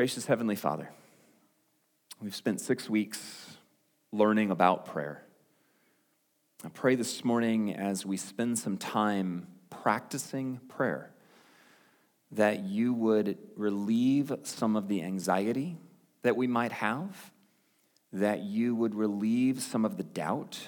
Gracious 0.00 0.24
Heavenly 0.24 0.56
Father, 0.56 0.88
we've 2.22 2.34
spent 2.34 2.58
six 2.62 2.88
weeks 2.88 3.58
learning 4.12 4.50
about 4.50 4.86
prayer. 4.86 5.22
I 6.64 6.70
pray 6.70 6.94
this 6.94 7.22
morning 7.22 7.74
as 7.74 8.06
we 8.06 8.16
spend 8.16 8.58
some 8.58 8.78
time 8.78 9.46
practicing 9.68 10.58
prayer 10.70 11.10
that 12.32 12.60
you 12.60 12.94
would 12.94 13.36
relieve 13.56 14.32
some 14.44 14.74
of 14.74 14.88
the 14.88 15.02
anxiety 15.02 15.76
that 16.22 16.34
we 16.34 16.46
might 16.46 16.72
have, 16.72 17.30
that 18.10 18.40
you 18.40 18.74
would 18.74 18.94
relieve 18.94 19.60
some 19.60 19.84
of 19.84 19.98
the 19.98 20.02
doubt, 20.02 20.58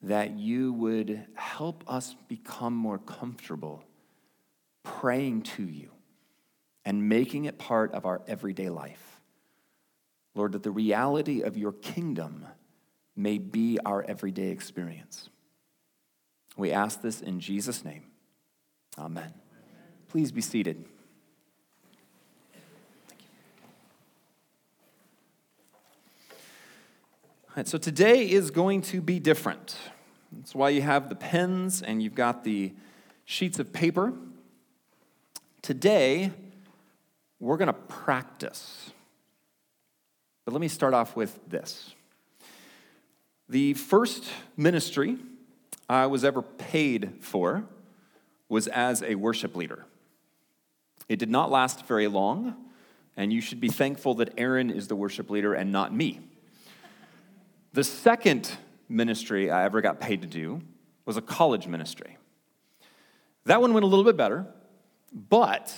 that 0.00 0.30
you 0.30 0.72
would 0.72 1.26
help 1.34 1.84
us 1.86 2.16
become 2.26 2.74
more 2.74 2.96
comfortable 2.96 3.84
praying 4.82 5.42
to 5.42 5.64
you 5.64 5.90
and 6.84 7.08
making 7.08 7.44
it 7.46 7.58
part 7.58 7.92
of 7.92 8.04
our 8.04 8.22
everyday 8.26 8.68
life. 8.68 9.20
Lord, 10.34 10.52
that 10.52 10.62
the 10.62 10.70
reality 10.70 11.42
of 11.42 11.56
your 11.56 11.72
kingdom 11.72 12.46
may 13.16 13.38
be 13.38 13.78
our 13.84 14.02
everyday 14.02 14.48
experience. 14.48 15.28
We 16.56 16.72
ask 16.72 17.00
this 17.00 17.20
in 17.20 17.40
Jesus' 17.40 17.84
name. 17.84 18.04
Amen. 18.98 19.32
Please 20.08 20.32
be 20.32 20.40
seated. 20.40 20.84
All 27.48 27.58
right, 27.58 27.68
so 27.68 27.78
today 27.78 28.28
is 28.28 28.50
going 28.50 28.82
to 28.82 29.00
be 29.00 29.20
different. 29.20 29.76
That's 30.32 30.54
why 30.54 30.70
you 30.70 30.82
have 30.82 31.08
the 31.08 31.14
pens 31.14 31.82
and 31.82 32.02
you've 32.02 32.16
got 32.16 32.42
the 32.42 32.72
sheets 33.24 33.60
of 33.60 33.72
paper. 33.72 34.12
Today, 35.62 36.32
we're 37.44 37.58
going 37.58 37.66
to 37.66 37.74
practice. 37.74 38.90
But 40.46 40.52
let 40.52 40.62
me 40.62 40.68
start 40.68 40.94
off 40.94 41.14
with 41.14 41.38
this. 41.48 41.94
The 43.50 43.74
first 43.74 44.24
ministry 44.56 45.18
I 45.86 46.06
was 46.06 46.24
ever 46.24 46.40
paid 46.40 47.16
for 47.20 47.64
was 48.48 48.66
as 48.68 49.02
a 49.02 49.16
worship 49.16 49.54
leader. 49.54 49.84
It 51.06 51.18
did 51.18 51.28
not 51.28 51.50
last 51.50 51.86
very 51.86 52.08
long, 52.08 52.56
and 53.14 53.30
you 53.30 53.42
should 53.42 53.60
be 53.60 53.68
thankful 53.68 54.14
that 54.14 54.32
Aaron 54.38 54.70
is 54.70 54.88
the 54.88 54.96
worship 54.96 55.28
leader 55.28 55.52
and 55.52 55.70
not 55.70 55.94
me. 55.94 56.20
The 57.74 57.84
second 57.84 58.50
ministry 58.88 59.50
I 59.50 59.64
ever 59.64 59.82
got 59.82 60.00
paid 60.00 60.22
to 60.22 60.26
do 60.26 60.62
was 61.04 61.18
a 61.18 61.22
college 61.22 61.66
ministry. 61.66 62.16
That 63.44 63.60
one 63.60 63.74
went 63.74 63.84
a 63.84 63.86
little 63.86 64.04
bit 64.04 64.16
better, 64.16 64.46
but 65.12 65.76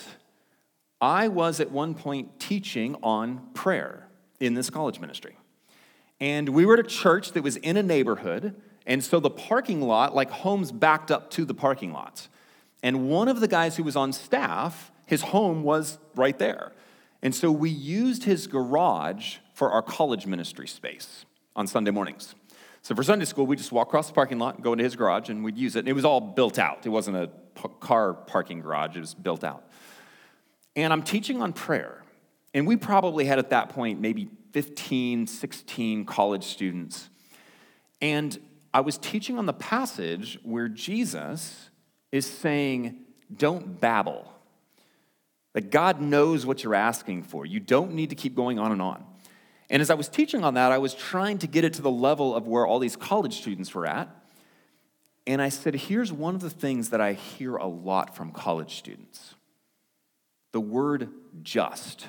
I 1.01 1.27
was 1.27 1.59
at 1.59 1.71
one 1.71 1.93
point 1.93 2.39
teaching 2.39 2.95
on 3.03 3.41
prayer 3.53 4.07
in 4.39 4.53
this 4.53 4.69
college 4.69 4.99
ministry. 4.99 5.37
And 6.19 6.49
we 6.49 6.65
were 6.65 6.73
at 6.75 6.79
a 6.79 6.83
church 6.83 7.33
that 7.33 7.43
was 7.43 7.57
in 7.57 7.77
a 7.77 7.83
neighborhood, 7.83 8.55
and 8.87 9.03
so 9.03 9.19
the 9.19 9.29
parking 9.29 9.81
lot, 9.81 10.15
like 10.15 10.31
homes 10.31 10.71
backed 10.71 11.11
up 11.11 11.29
to 11.31 11.45
the 11.45 11.53
parking 11.53 11.93
lot. 11.93 12.27
And 12.81 13.09
one 13.09 13.27
of 13.27 13.39
the 13.39 13.47
guys 13.47 13.75
who 13.75 13.83
was 13.83 13.95
on 13.95 14.13
staff, 14.13 14.91
his 15.05 15.21
home 15.21 15.63
was 15.63 15.99
right 16.15 16.37
there. 16.39 16.71
And 17.21 17.35
so 17.35 17.51
we 17.51 17.69
used 17.69 18.23
his 18.23 18.47
garage 18.47 19.37
for 19.53 19.71
our 19.71 19.81
college 19.81 20.25
ministry 20.25 20.67
space 20.67 21.25
on 21.55 21.67
Sunday 21.67 21.91
mornings. 21.91 22.35
So 22.81 22.95
for 22.95 23.03
Sunday 23.03 23.25
school, 23.25 23.45
we 23.45 23.55
just 23.55 23.71
walk 23.71 23.87
across 23.87 24.07
the 24.07 24.13
parking 24.13 24.39
lot 24.39 24.61
go 24.61 24.71
into 24.71 24.83
his 24.83 24.95
garage 24.95 25.29
and 25.29 25.43
we'd 25.43 25.57
use 25.57 25.75
it. 25.75 25.79
And 25.79 25.89
it 25.89 25.93
was 25.93 26.05
all 26.05 26.21
built 26.21 26.57
out. 26.57 26.85
It 26.85 26.89
wasn't 26.89 27.17
a 27.17 27.29
car 27.79 28.13
parking 28.13 28.61
garage, 28.61 28.95
it 28.95 29.01
was 29.01 29.13
built 29.13 29.43
out 29.43 29.66
and 30.77 30.93
I'm 30.93 31.01
teaching 31.01 31.41
on 31.41 31.51
prayer. 31.51 32.03
And 32.53 32.65
we 32.65 32.77
probably 32.77 33.25
had 33.25 33.39
at 33.39 33.49
that 33.49 33.69
point 33.69 33.99
maybe 33.99 34.29
15, 34.53 35.27
16 35.27 36.05
college 36.05 36.43
students. 36.43 37.09
And 37.99 38.39
I 38.73 38.81
was 38.81 38.97
teaching 38.97 39.37
on 39.37 39.47
the 39.47 39.53
passage 39.53 40.39
where 40.43 40.69
Jesus 40.69 41.69
is 42.11 42.25
saying, 42.25 42.99
Don't 43.35 43.81
babble. 43.81 44.31
That 45.53 45.71
God 45.71 45.99
knows 45.99 46.45
what 46.45 46.63
you're 46.63 46.75
asking 46.75 47.23
for. 47.23 47.43
You 47.43 47.59
don't 47.59 47.93
need 47.93 48.11
to 48.11 48.15
keep 48.15 48.35
going 48.35 48.59
on 48.59 48.71
and 48.71 48.81
on. 48.81 49.03
And 49.71 49.81
as 49.81 49.89
I 49.89 49.95
was 49.95 50.07
teaching 50.07 50.43
on 50.43 50.53
that, 50.53 50.71
I 50.71 50.77
was 50.77 50.93
trying 50.93 51.39
to 51.39 51.47
get 51.47 51.63
it 51.63 51.73
to 51.73 51.81
the 51.81 51.91
level 51.91 52.35
of 52.35 52.47
where 52.47 52.67
all 52.67 52.77
these 52.77 52.95
college 52.95 53.41
students 53.41 53.73
were 53.73 53.87
at. 53.87 54.09
And 55.25 55.41
I 55.41 55.49
said, 55.49 55.73
Here's 55.73 56.13
one 56.13 56.35
of 56.35 56.41
the 56.41 56.51
things 56.51 56.91
that 56.91 57.01
I 57.01 57.13
hear 57.13 57.55
a 57.55 57.67
lot 57.67 58.15
from 58.15 58.31
college 58.31 58.75
students 58.75 59.33
the 60.57 60.61
word 60.61 61.09
just. 61.43 62.07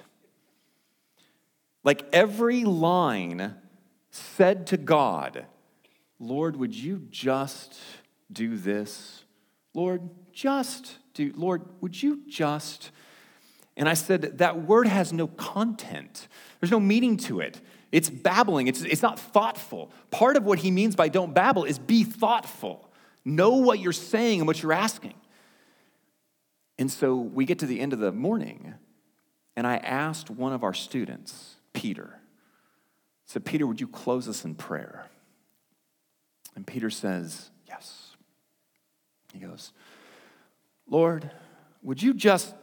Like 1.85 2.03
every 2.15 2.65
line 2.65 3.57
said 4.11 4.69
to 4.69 4.79
God, 4.79 5.45
Lord, 6.19 6.57
would 6.57 6.75
you 6.75 7.03
just 7.11 7.79
do 8.33 8.57
this? 8.57 9.23
Lord, 9.75 10.09
just 10.33 10.97
do, 11.13 11.31
Lord, 11.37 11.61
would 11.83 12.03
you 12.03 12.23
just? 12.27 12.91
And 13.77 13.87
I 13.87 13.93
said, 13.93 14.39
that 14.39 14.63
word 14.63 14.87
has 14.87 15.13
no 15.13 15.27
content, 15.27 16.27
there's 16.59 16.71
no 16.71 16.81
meaning 16.81 17.19
to 17.19 17.41
it. 17.41 17.61
It's 17.93 18.09
babbling, 18.09 18.67
it's, 18.67 18.81
it's 18.81 19.03
not 19.03 19.19
thoughtful. 19.19 19.93
Part 20.11 20.39
of 20.39 20.45
what 20.45 20.61
he 20.61 20.71
means 20.71 20.97
by 20.97 21.11
don't 21.11 21.35
babble 21.35 21.65
is 21.65 21.79
be 21.79 22.03
thoughtful. 22.03 22.91
Know 23.27 23.57
what 23.57 23.79
you're 23.79 23.93
saying 23.93 24.41
and 24.41 24.47
what 24.47 24.63
you're 24.63 24.73
asking. 24.73 25.18
And 26.79 26.91
so 26.91 27.17
we 27.17 27.45
get 27.45 27.59
to 27.61 27.67
the 27.67 27.81
end 27.81 27.93
of 27.93 27.99
the 27.99 28.13
morning, 28.13 28.75
and 29.57 29.67
I 29.67 29.77
asked 29.79 30.31
one 30.31 30.53
of 30.53 30.63
our 30.63 30.75
students, 30.75 31.57
Peter, 31.73 32.21
said, 33.27 33.45
Peter, 33.45 33.67
would 33.67 33.81
you 33.81 33.89
close 33.89 34.29
us 34.29 34.45
in 34.45 34.55
prayer? 34.55 35.07
And 36.55 36.67
Peter 36.67 36.91
says, 36.91 37.51
Yes. 37.67 38.17
He 39.33 39.41
goes, 39.41 39.73
Lord, 40.89 41.31
would 41.83 42.03
you 42.03 42.15
just, 42.15 42.55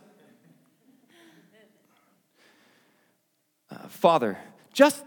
uh, 3.70 3.88
Father, 3.88 4.38
just, 4.74 5.06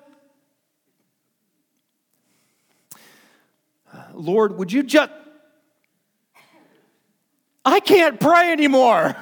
uh, 3.93 4.05
Lord, 4.15 4.57
would 4.57 4.73
you 4.73 4.83
just, 4.83 5.11
I 7.69 7.81
can't 7.81 8.19
pray 8.19 8.53
anymore. 8.53 9.15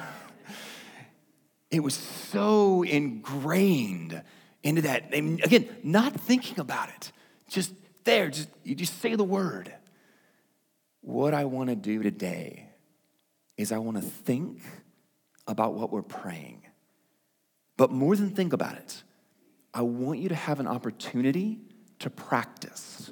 It 1.69 1.81
was 1.81 1.95
so 1.95 2.83
ingrained 2.83 4.21
into 4.63 4.83
that. 4.83 5.13
And 5.13 5.43
again, 5.43 5.67
not 5.83 6.13
thinking 6.13 6.59
about 6.59 6.89
it, 6.89 7.11
just 7.49 7.73
there, 8.05 8.29
just 8.29 8.49
you 8.63 8.73
just 8.73 8.99
say 9.01 9.15
the 9.15 9.23
word. 9.23 9.73
What 11.01 11.33
I 11.33 11.45
want 11.45 11.69
to 11.69 11.75
do 11.75 12.03
today 12.03 12.69
is 13.57 13.71
I 13.71 13.79
want 13.79 13.97
to 13.97 14.03
think 14.03 14.61
about 15.45 15.73
what 15.73 15.91
we're 15.91 16.01
praying. 16.01 16.63
But 17.75 17.91
more 17.91 18.15
than 18.15 18.29
think 18.29 18.53
about 18.53 18.75
it, 18.75 19.03
I 19.73 19.81
want 19.81 20.19
you 20.19 20.29
to 20.29 20.35
have 20.35 20.59
an 20.59 20.67
opportunity 20.67 21.59
to 21.99 22.09
practice. 22.09 23.11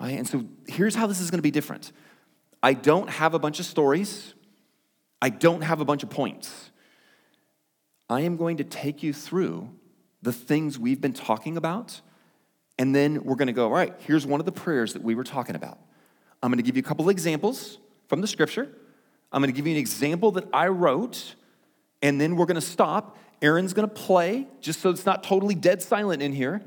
Right? 0.00 0.18
And 0.18 0.28
so 0.28 0.44
here's 0.66 0.94
how 0.94 1.06
this 1.06 1.20
is 1.20 1.30
going 1.30 1.38
to 1.38 1.42
be 1.42 1.50
different. 1.50 1.92
I 2.66 2.72
don't 2.72 3.08
have 3.08 3.32
a 3.32 3.38
bunch 3.38 3.60
of 3.60 3.64
stories. 3.64 4.34
I 5.22 5.28
don't 5.28 5.60
have 5.60 5.80
a 5.80 5.84
bunch 5.84 6.02
of 6.02 6.10
points. 6.10 6.72
I 8.10 8.22
am 8.22 8.36
going 8.36 8.56
to 8.56 8.64
take 8.64 9.04
you 9.04 9.12
through 9.12 9.70
the 10.20 10.32
things 10.32 10.76
we've 10.76 11.00
been 11.00 11.12
talking 11.12 11.56
about, 11.56 12.00
and 12.76 12.92
then 12.92 13.22
we're 13.22 13.36
going 13.36 13.46
to 13.46 13.52
go, 13.52 13.66
all 13.66 13.72
right, 13.72 13.94
here's 14.00 14.26
one 14.26 14.40
of 14.40 14.46
the 14.46 14.52
prayers 14.52 14.94
that 14.94 15.02
we 15.02 15.14
were 15.14 15.22
talking 15.22 15.54
about. 15.54 15.78
I'm 16.42 16.50
going 16.50 16.58
to 16.58 16.64
give 16.64 16.76
you 16.76 16.80
a 16.80 16.84
couple 16.84 17.08
examples 17.08 17.78
from 18.08 18.20
the 18.20 18.26
scripture. 18.26 18.68
I'm 19.30 19.40
going 19.40 19.54
to 19.54 19.56
give 19.56 19.68
you 19.68 19.74
an 19.74 19.78
example 19.78 20.32
that 20.32 20.48
I 20.52 20.66
wrote, 20.66 21.36
and 22.02 22.20
then 22.20 22.34
we're 22.34 22.46
going 22.46 22.56
to 22.56 22.60
stop. 22.60 23.16
Aaron's 23.42 23.74
going 23.74 23.88
to 23.88 23.94
play, 23.94 24.48
just 24.60 24.80
so 24.80 24.90
it's 24.90 25.06
not 25.06 25.22
totally 25.22 25.54
dead 25.54 25.82
silent 25.82 26.20
in 26.20 26.32
here, 26.32 26.62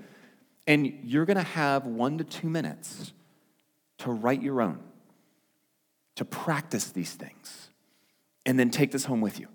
and 0.66 0.88
you're 1.04 1.26
going 1.26 1.36
to 1.36 1.44
have 1.44 1.86
one 1.86 2.20
to 2.20 2.24
two 2.24 2.48
minutes 2.48 3.12
to 3.98 4.14
write 4.14 4.42
your 4.42 4.62
own 4.62 4.80
to 6.20 6.26
practice 6.26 6.92
these 6.92 7.14
things 7.14 7.70
and 8.46 8.60
then 8.60 8.70
take 8.70 8.92
this 8.92 9.06
home 9.06 9.22
with 9.22 9.40
you. 9.40 9.48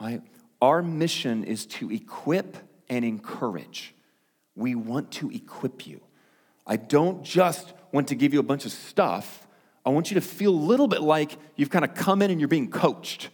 Right? 0.00 0.20
Our 0.60 0.82
mission 0.82 1.44
is 1.44 1.64
to 1.66 1.92
equip 1.92 2.56
and 2.88 3.04
encourage. 3.04 3.94
We 4.56 4.74
want 4.74 5.12
to 5.12 5.30
equip 5.30 5.86
you. 5.86 6.00
I 6.66 6.74
don't 6.74 7.22
just 7.22 7.72
want 7.92 8.08
to 8.08 8.16
give 8.16 8.34
you 8.34 8.40
a 8.40 8.42
bunch 8.42 8.64
of 8.64 8.72
stuff. 8.72 9.46
I 9.86 9.90
want 9.90 10.10
you 10.10 10.16
to 10.16 10.20
feel 10.20 10.50
a 10.50 10.50
little 10.50 10.88
bit 10.88 11.02
like 11.02 11.38
you've 11.54 11.70
kind 11.70 11.84
of 11.84 11.94
come 11.94 12.20
in 12.20 12.32
and 12.32 12.40
you're 12.40 12.48
being 12.48 12.68
coached. 12.68 13.30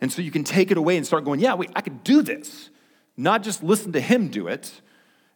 And 0.00 0.12
so 0.12 0.22
you 0.22 0.30
can 0.30 0.44
take 0.44 0.70
it 0.70 0.78
away 0.78 0.96
and 0.96 1.04
start 1.04 1.24
going, 1.24 1.40
yeah, 1.40 1.54
wait, 1.54 1.70
I 1.74 1.80
could 1.80 2.04
do 2.04 2.22
this. 2.22 2.70
Not 3.16 3.42
just 3.42 3.64
listen 3.64 3.90
to 3.94 4.00
him 4.00 4.28
do 4.28 4.46
it, 4.46 4.70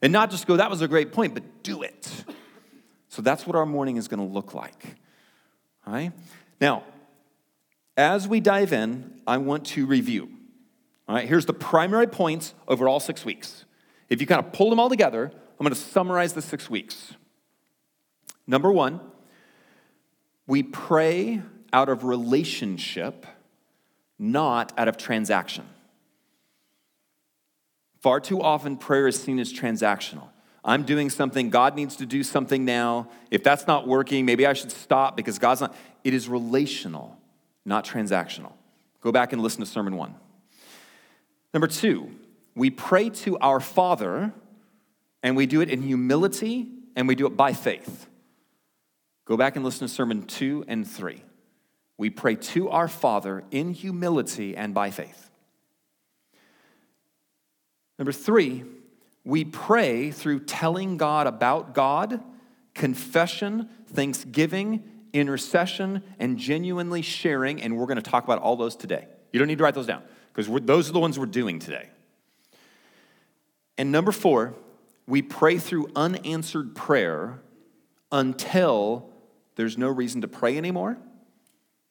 and 0.01 0.13
not 0.13 0.31
just 0.31 0.47
go, 0.47 0.59
that 0.59 0.71
was 0.71 0.81
a 0.81 0.87
great 0.87 1.13
point, 1.13 1.35
but 1.35 1.65
do 1.65 1.83
it. 1.83 2.25
So 3.09 3.21
that's 3.21 3.49
what 3.49 3.57
our 3.57 3.67
morning 3.67 3.97
is 3.97 4.07
going 4.07 4.21
to 4.21 4.33
look 4.33 4.55
like. 4.55 4.97
Right 5.87 6.13
Now, 6.61 6.85
as 7.97 8.29
we 8.29 8.41
dive 8.41 8.73
in, 8.73 9.21
I 9.27 9.39
want 9.39 9.67
to 9.67 9.87
review. 9.87 10.31
All 11.09 11.17
right, 11.17 11.29
here's 11.29 11.47
the 11.47 11.53
primary 11.53 12.07
points 12.07 12.55
over 12.69 12.89
all 12.89 13.01
six 13.01 13.25
weeks. 13.25 13.65
If 14.09 14.21
you 14.21 14.27
kind 14.27 14.45
of 14.45 14.53
pull 14.53 14.71
them 14.71 14.79
all 14.79 14.89
together, 14.89 15.31
I'm 15.33 15.65
going 15.65 15.75
to 15.75 15.81
summarize 15.81 16.33
the 16.33 16.43
six 16.43 16.71
weeks. 16.71 17.15
Number 18.47 18.73
one, 18.73 19.01
we 20.47 20.63
pray 20.63 21.43
out 21.73 21.89
of 21.89 22.05
relationship, 22.05 23.27
not 24.19 24.73
out 24.77 24.89
of 24.89 24.97
transaction. 24.97 25.65
Far 28.01 28.19
too 28.21 28.41
often, 28.41 28.77
prayer 28.77 29.07
is 29.07 29.21
seen 29.21 29.39
as 29.39 29.53
transactional. 29.53 30.29
I'm 30.65 30.83
doing 30.83 31.09
something, 31.09 31.51
God 31.51 31.75
needs 31.75 31.97
to 31.97 32.07
do 32.07 32.23
something 32.23 32.65
now. 32.65 33.09
If 33.31 33.43
that's 33.43 33.67
not 33.67 33.89
working, 33.89 34.27
maybe 34.27 34.47
I 34.47 34.53
should 34.53 34.71
stop 34.71 35.17
because 35.17 35.39
God's 35.39 35.63
not. 35.63 35.75
It 36.05 36.15
is 36.15 36.29
relational, 36.29 37.17
not 37.65 37.85
transactional. 37.85 38.53
Go 39.01 39.13
back 39.13 39.33
and 39.33 39.43
listen 39.43 39.61
to 39.61 39.67
Sermon 39.67 39.97
one. 39.97 40.15
Number 41.55 41.67
two, 41.67 42.11
we 42.55 42.71
pray 42.71 43.11
to 43.11 43.39
our 43.39 43.61
Father 43.61 44.33
and 45.23 45.37
we 45.37 45.47
do 45.47 45.61
it 45.61 45.71
in 45.71 45.83
humility 45.83 46.69
and 46.95 47.09
we 47.09 47.15
do 47.15 47.27
it 47.27 47.37
by 47.37 47.53
faith. 47.53 48.07
Go 49.25 49.37
back 49.37 49.57
and 49.57 49.65
listen 49.65 49.87
to 49.87 49.93
Sermon 49.93 50.25
two 50.25 50.65
and 50.69 50.87
three. 50.87 51.23
We 51.97 52.11
pray 52.11 52.37
to 52.37 52.69
our 52.71 52.89
Father 52.89 53.45
in 53.51 53.73
humility 53.73 54.57
and 54.57 54.75
by 54.75 54.91
faith. 54.91 55.31
Number 57.99 58.13
three, 58.13 58.65
we 59.25 59.45
pray 59.45 60.11
through 60.11 60.41
telling 60.41 60.97
God 60.97 61.27
about 61.27 61.75
God, 61.75 62.23
confession, 62.75 63.69
thanksgiving, 63.87 64.83
intercession, 65.13 66.03
and 66.19 66.39
genuinely 66.39 67.03
sharing. 67.03 67.63
And 67.63 67.77
we're 67.77 67.87
going 67.87 67.97
to 67.97 68.11
talk 68.11 68.25
about 68.25 68.41
all 68.41 68.57
those 68.57 68.77
today. 68.77 69.07
You 69.33 69.39
don't 69.39 69.49
need 69.49 69.59
to 69.59 69.65
write 69.65 69.75
those 69.75 69.87
down 69.87 70.03
because 70.33 70.49
those 70.65 70.89
are 70.89 70.93
the 70.93 71.01
ones 71.01 71.19
we're 71.19 71.27
doing 71.27 71.59
today. 71.59 71.89
And 73.77 73.93
number 73.93 74.13
four, 74.13 74.55
we 75.07 75.23
pray 75.23 75.59
through 75.59 75.91
unanswered 75.97 76.75
prayer 76.75 77.41
until 78.13 79.11
there's 79.57 79.77
no 79.77 79.89
reason 79.89 80.21
to 80.21 80.29
pray 80.29 80.57
anymore. 80.57 80.99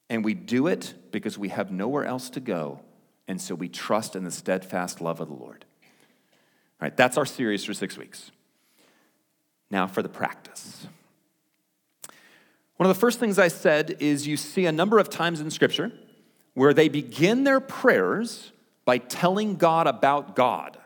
And 0.10 0.26
we 0.26 0.34
do 0.34 0.68
it 0.68 0.94
because 1.12 1.38
we 1.38 1.50
have 1.50 1.72
nowhere 1.72 2.06
else 2.06 2.30
to 2.32 2.40
go. 2.40 2.82
And 3.28 3.40
so 3.40 3.54
we 3.54 3.70
trust 3.70 4.16
in 4.16 4.24
the 4.24 4.32
steadfast 4.32 5.02
love 5.02 5.20
of 5.20 5.28
the 5.28 5.36
Lord. 5.36 5.66
All 6.82 6.86
right, 6.86 6.96
that's 6.96 7.18
our 7.18 7.26
series 7.26 7.66
for 7.66 7.74
six 7.74 7.98
weeks. 7.98 8.32
Now 9.70 9.86
for 9.86 10.02
the 10.02 10.10
practice. 10.10 10.88
One 12.78 12.90
of 12.90 12.96
the 12.96 13.00
first 13.00 13.20
things 13.20 13.38
I 13.38 13.50
said 13.50 13.98
is 14.00 14.26
you 14.26 14.38
see 14.38 14.66
a 14.66 14.72
number 14.72 15.00
of 15.00 15.10
times 15.10 15.42
in 15.42 15.52
Scripture 15.52 15.92
where 16.54 16.74
they 16.74 16.88
begin 16.88 17.44
their 17.44 17.60
prayers 17.60 18.54
by 18.86 18.98
telling 18.98 19.56
God 19.56 19.88
about 19.88 20.36
God. 20.36 20.78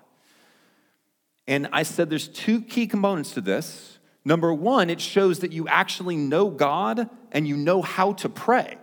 And 1.47 1.69
I 1.71 1.83
said 1.83 2.09
there's 2.09 2.27
two 2.27 2.61
key 2.61 2.87
components 2.87 3.33
to 3.33 3.41
this. 3.41 3.99
Number 4.25 4.53
one, 4.53 4.89
it 4.89 4.99
shows 5.01 5.39
that 5.39 5.51
you 5.51 5.67
actually 5.67 6.15
know 6.15 6.49
God 6.49 7.09
and 7.31 7.47
you 7.47 7.57
know 7.57 7.81
how 7.81 8.13
to 8.13 8.29
pray. 8.29 8.77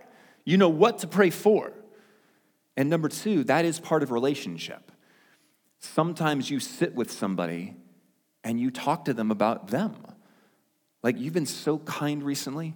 You 0.45 0.57
know 0.57 0.69
what 0.69 0.99
to 0.99 1.07
pray 1.07 1.29
for. 1.29 1.73
And 2.77 2.89
number 2.89 3.09
two, 3.09 3.43
that 3.45 3.65
is 3.65 3.79
part 3.79 4.03
of 4.03 4.11
relationship. 4.11 4.90
Sometimes 5.81 6.49
you 6.49 6.59
sit 6.59 6.95
with 6.95 7.11
somebody 7.11 7.75
and 8.43 8.59
you 8.59 8.71
talk 8.71 9.05
to 9.05 9.13
them 9.13 9.31
about 9.31 9.67
them. 9.67 9.95
Like, 11.03 11.17
you've 11.19 11.33
been 11.33 11.47
so 11.47 11.79
kind 11.79 12.23
recently. 12.23 12.75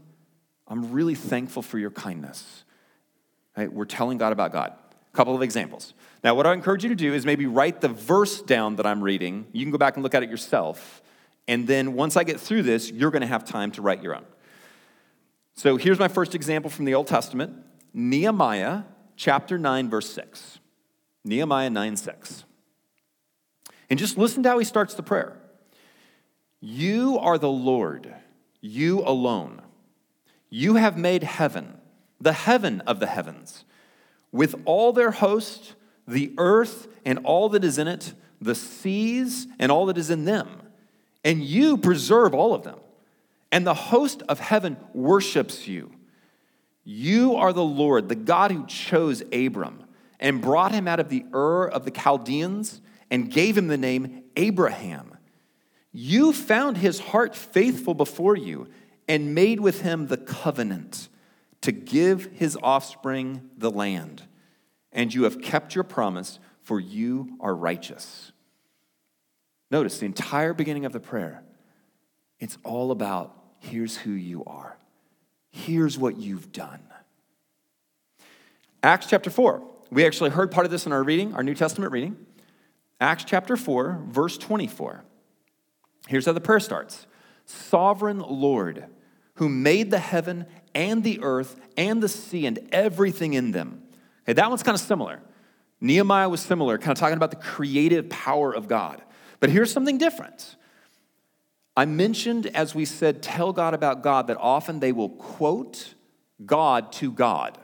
I'm 0.67 0.91
really 0.91 1.15
thankful 1.15 1.61
for 1.61 1.77
your 1.77 1.91
kindness. 1.91 2.63
Right? 3.55 3.71
We're 3.71 3.85
telling 3.85 4.17
God 4.17 4.33
about 4.33 4.51
God. 4.51 4.73
A 5.13 5.15
couple 5.15 5.35
of 5.35 5.43
examples. 5.43 5.93
Now, 6.23 6.33
what 6.33 6.47
I 6.47 6.53
encourage 6.53 6.83
you 6.83 6.89
to 6.89 6.95
do 6.95 7.13
is 7.13 7.25
maybe 7.25 7.45
write 7.45 7.79
the 7.79 7.87
verse 7.87 8.41
down 8.41 8.77
that 8.77 8.87
I'm 8.87 9.01
reading. 9.01 9.45
You 9.51 9.63
can 9.63 9.71
go 9.71 9.77
back 9.77 9.95
and 9.95 10.03
look 10.03 10.15
at 10.15 10.23
it 10.23 10.29
yourself. 10.29 11.03
And 11.47 11.67
then 11.67 11.93
once 11.93 12.17
I 12.17 12.23
get 12.23 12.39
through 12.39 12.63
this, 12.63 12.91
you're 12.91 13.11
going 13.11 13.21
to 13.21 13.27
have 13.27 13.45
time 13.45 13.71
to 13.73 13.83
write 13.83 14.01
your 14.01 14.15
own. 14.15 14.25
So 15.53 15.77
here's 15.77 15.99
my 15.99 16.07
first 16.07 16.33
example 16.33 16.71
from 16.71 16.85
the 16.85 16.95
Old 16.95 17.07
Testament 17.07 17.53
Nehemiah 17.93 18.81
chapter 19.15 19.59
9, 19.59 19.89
verse 19.89 20.09
6. 20.11 20.59
Nehemiah 21.23 21.69
9, 21.69 21.95
6. 21.95 22.43
And 23.89 23.99
just 23.99 24.17
listen 24.17 24.43
to 24.43 24.49
how 24.49 24.59
he 24.59 24.65
starts 24.65 24.93
the 24.93 25.03
prayer. 25.03 25.37
You 26.59 27.19
are 27.19 27.37
the 27.37 27.49
Lord, 27.49 28.13
you 28.61 29.01
alone. 29.01 29.61
You 30.49 30.75
have 30.75 30.97
made 30.97 31.23
heaven, 31.23 31.77
the 32.19 32.33
heaven 32.33 32.81
of 32.81 32.99
the 32.99 33.07
heavens, 33.07 33.65
with 34.31 34.55
all 34.65 34.93
their 34.93 35.11
host, 35.11 35.75
the 36.07 36.33
earth 36.37 36.87
and 37.05 37.19
all 37.23 37.49
that 37.49 37.63
is 37.63 37.77
in 37.77 37.87
it, 37.87 38.13
the 38.41 38.55
seas 38.55 39.47
and 39.59 39.71
all 39.71 39.85
that 39.87 39.97
is 39.97 40.09
in 40.09 40.25
them. 40.25 40.61
And 41.23 41.43
you 41.43 41.77
preserve 41.77 42.33
all 42.33 42.53
of 42.53 42.63
them. 42.63 42.79
And 43.51 43.65
the 43.65 43.73
host 43.73 44.21
of 44.27 44.39
heaven 44.39 44.77
worships 44.93 45.67
you. 45.67 45.91
You 46.83 47.35
are 47.35 47.53
the 47.53 47.63
Lord, 47.63 48.09
the 48.09 48.15
God 48.15 48.51
who 48.51 48.65
chose 48.65 49.23
Abram 49.31 49.83
and 50.19 50.41
brought 50.41 50.71
him 50.71 50.87
out 50.87 50.99
of 50.99 51.09
the 51.09 51.25
Ur 51.33 51.67
of 51.67 51.85
the 51.85 51.91
Chaldeans 51.91 52.81
and 53.15 53.31
gave 53.31 53.57
him 53.57 53.67
the 53.67 53.77
name 53.77 54.23
Abraham. 54.35 55.17
You 55.93 56.33
found 56.33 56.75
his 56.75 56.99
heart 56.99 57.33
faithful 57.33 57.93
before 57.93 58.35
you 58.35 58.67
and 59.07 59.33
made 59.33 59.61
with 59.61 59.83
him 59.83 60.07
the 60.07 60.17
covenant 60.17 61.07
to 61.61 61.71
give 61.71 62.25
his 62.33 62.57
offspring 62.61 63.49
the 63.57 63.71
land. 63.71 64.23
And 64.91 65.13
you 65.13 65.23
have 65.23 65.41
kept 65.41 65.73
your 65.73 65.85
promise, 65.85 66.39
for 66.61 66.77
you 66.77 67.37
are 67.39 67.55
righteous. 67.55 68.33
Notice 69.71 69.99
the 69.99 70.07
entire 70.07 70.53
beginning 70.53 70.83
of 70.83 70.91
the 70.91 70.99
prayer. 70.99 71.41
It's 72.37 72.57
all 72.65 72.91
about 72.91 73.33
here's 73.59 73.95
who 73.95 74.11
you 74.11 74.43
are, 74.43 74.77
here's 75.51 75.97
what 75.97 76.17
you've 76.17 76.51
done. 76.51 76.81
Acts 78.83 79.07
chapter 79.07 79.29
4. 79.29 79.63
We 79.89 80.05
actually 80.05 80.31
heard 80.31 80.51
part 80.51 80.65
of 80.65 80.71
this 80.71 80.85
in 80.85 80.91
our 80.91 81.01
reading, 81.01 81.33
our 81.33 81.43
New 81.43 81.55
Testament 81.55 81.93
reading. 81.93 82.17
Acts 82.99 83.25
chapter 83.25 83.57
4, 83.57 84.03
verse 84.07 84.37
24. 84.37 85.03
Here's 86.07 86.25
how 86.25 86.33
the 86.33 86.41
prayer 86.41 86.59
starts 86.59 87.07
Sovereign 87.45 88.19
Lord, 88.19 88.85
who 89.35 89.49
made 89.49 89.91
the 89.91 89.99
heaven 89.99 90.45
and 90.73 91.03
the 91.03 91.19
earth 91.21 91.59
and 91.77 92.01
the 92.01 92.09
sea 92.09 92.45
and 92.45 92.59
everything 92.71 93.33
in 93.33 93.51
them. 93.51 93.83
Okay, 94.23 94.33
that 94.33 94.49
one's 94.49 94.63
kind 94.63 94.75
of 94.75 94.81
similar. 94.81 95.21
Nehemiah 95.81 96.29
was 96.29 96.41
similar, 96.41 96.77
kind 96.77 96.91
of 96.91 96.97
talking 96.97 97.17
about 97.17 97.31
the 97.31 97.37
creative 97.37 98.09
power 98.09 98.53
of 98.53 98.67
God. 98.67 99.01
But 99.39 99.49
here's 99.49 99.71
something 99.71 99.97
different. 99.97 100.55
I 101.77 101.85
mentioned, 101.85 102.47
as 102.47 102.73
we 102.73 102.85
said, 102.85 103.21
tell 103.21 103.51
God 103.51 103.73
about 103.73 104.01
God, 104.01 104.27
that 104.27 104.37
often 104.37 104.79
they 104.79 104.93
will 104.93 105.09
quote 105.09 105.93
God 106.45 106.91
to 106.93 107.11
God. 107.11 107.57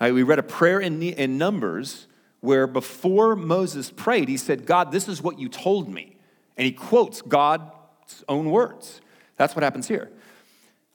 Right, 0.00 0.14
we 0.14 0.22
read 0.22 0.38
a 0.38 0.44
prayer 0.44 0.78
in, 0.78 1.02
in 1.02 1.38
Numbers 1.38 2.06
where 2.40 2.66
before 2.66 3.34
Moses 3.34 3.90
prayed, 3.90 4.28
he 4.28 4.36
said, 4.36 4.66
God, 4.66 4.92
this 4.92 5.08
is 5.08 5.22
what 5.22 5.38
you 5.38 5.48
told 5.48 5.88
me. 5.88 6.16
And 6.56 6.64
he 6.64 6.72
quotes 6.72 7.22
God's 7.22 8.24
own 8.28 8.50
words. 8.50 9.00
That's 9.36 9.54
what 9.54 9.62
happens 9.62 9.88
here. 9.88 10.10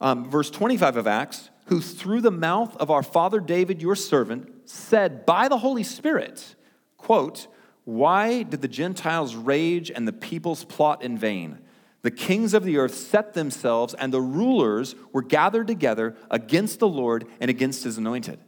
Um, 0.02 0.30
verse 0.30 0.50
25 0.50 0.98
of 0.98 1.08
Acts, 1.08 1.50
who 1.66 1.80
through 1.82 2.22
the 2.22 2.32
mouth 2.32 2.76
of 2.78 2.92
our 2.92 3.04
father 3.04 3.40
David, 3.40 3.82
your 3.82 3.96
servant, 3.96 4.70
said 4.70 5.26
by 5.26 5.48
the 5.48 5.58
Holy 5.58 5.84
Spirit, 5.84 6.56
quote, 6.98 7.48
Why 7.86 8.44
did 8.44 8.62
the 8.62 8.68
Gentiles 8.68 9.36
rage 9.36 9.90
and 9.90 10.08
the 10.08 10.14
peoples 10.14 10.66
plot 10.66 11.04
in 11.04 11.18
vain? 11.18 11.60
The 12.02 12.12
kings 12.12 12.54
of 12.54 12.66
the 12.66 12.78
earth 12.78 12.94
set 12.94 13.34
themselves, 13.34 13.94
and 13.94 14.14
the 14.14 14.22
rulers 14.22 14.94
were 15.14 15.22
gathered 15.22 15.68
together 15.68 16.18
against 16.30 16.80
the 16.80 16.88
Lord 16.88 17.26
and 17.40 17.50
against 17.50 17.86
his 17.86 17.98
anointed. 17.98 18.40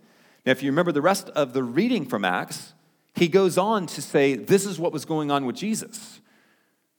Now, 0.46 0.52
if 0.52 0.62
you 0.62 0.70
remember 0.70 0.92
the 0.92 1.02
rest 1.02 1.30
of 1.30 1.54
the 1.54 1.64
reading 1.64 2.06
from 2.06 2.26
Acts, 2.26 2.74
he 3.16 3.28
goes 3.30 3.58
on 3.58 3.88
to 3.88 4.02
say 4.02 4.36
this 4.36 4.66
is 4.66 4.78
what 4.78 4.92
was 4.92 5.06
going 5.06 5.32
on 5.32 5.46
with 5.46 5.56
Jesus. 5.56 6.20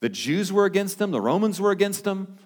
The 0.00 0.08
Jews 0.08 0.52
were 0.52 0.64
against 0.64 1.00
him, 1.00 1.10
the 1.10 1.20
Romans 1.20 1.60
were 1.60 1.70
against 1.70 2.06
him. 2.06 2.38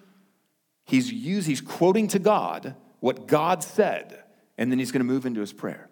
He's 0.83 1.11
used, 1.11 1.47
he's 1.47 1.61
quoting 1.61 2.07
to 2.09 2.19
God 2.19 2.75
what 2.99 3.27
God 3.27 3.63
said, 3.63 4.23
and 4.57 4.71
then 4.71 4.79
he's 4.79 4.91
going 4.91 4.99
to 4.99 5.05
move 5.05 5.25
into 5.25 5.39
his 5.39 5.53
prayer. 5.53 5.89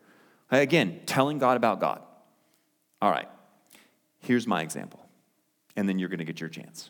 Again, 0.51 1.01
telling 1.05 1.37
God 1.37 1.57
about 1.57 1.79
God. 1.79 2.01
All 3.01 3.11
right, 3.11 3.29
here's 4.19 4.45
my 4.45 4.61
example, 4.61 5.05
and 5.75 5.87
then 5.87 5.99
you're 5.99 6.09
going 6.09 6.19
to 6.19 6.25
get 6.25 6.39
your 6.39 6.49
chance. 6.49 6.89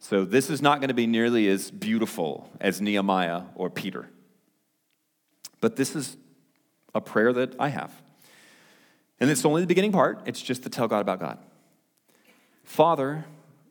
So, 0.00 0.24
this 0.24 0.50
is 0.50 0.60
not 0.60 0.80
going 0.80 0.88
to 0.88 0.94
be 0.94 1.06
nearly 1.06 1.48
as 1.48 1.70
beautiful 1.70 2.50
as 2.60 2.80
Nehemiah 2.80 3.42
or 3.54 3.70
Peter, 3.70 4.08
but 5.60 5.76
this 5.76 5.94
is 5.94 6.16
a 6.94 7.00
prayer 7.00 7.32
that 7.32 7.54
I 7.58 7.68
have. 7.68 7.92
And 9.20 9.30
it's 9.30 9.44
only 9.44 9.60
the 9.60 9.66
beginning 9.66 9.92
part, 9.92 10.22
it's 10.26 10.42
just 10.42 10.62
to 10.64 10.68
tell 10.68 10.88
God 10.88 11.00
about 11.00 11.20
God. 11.20 11.38
Father, 12.64 13.24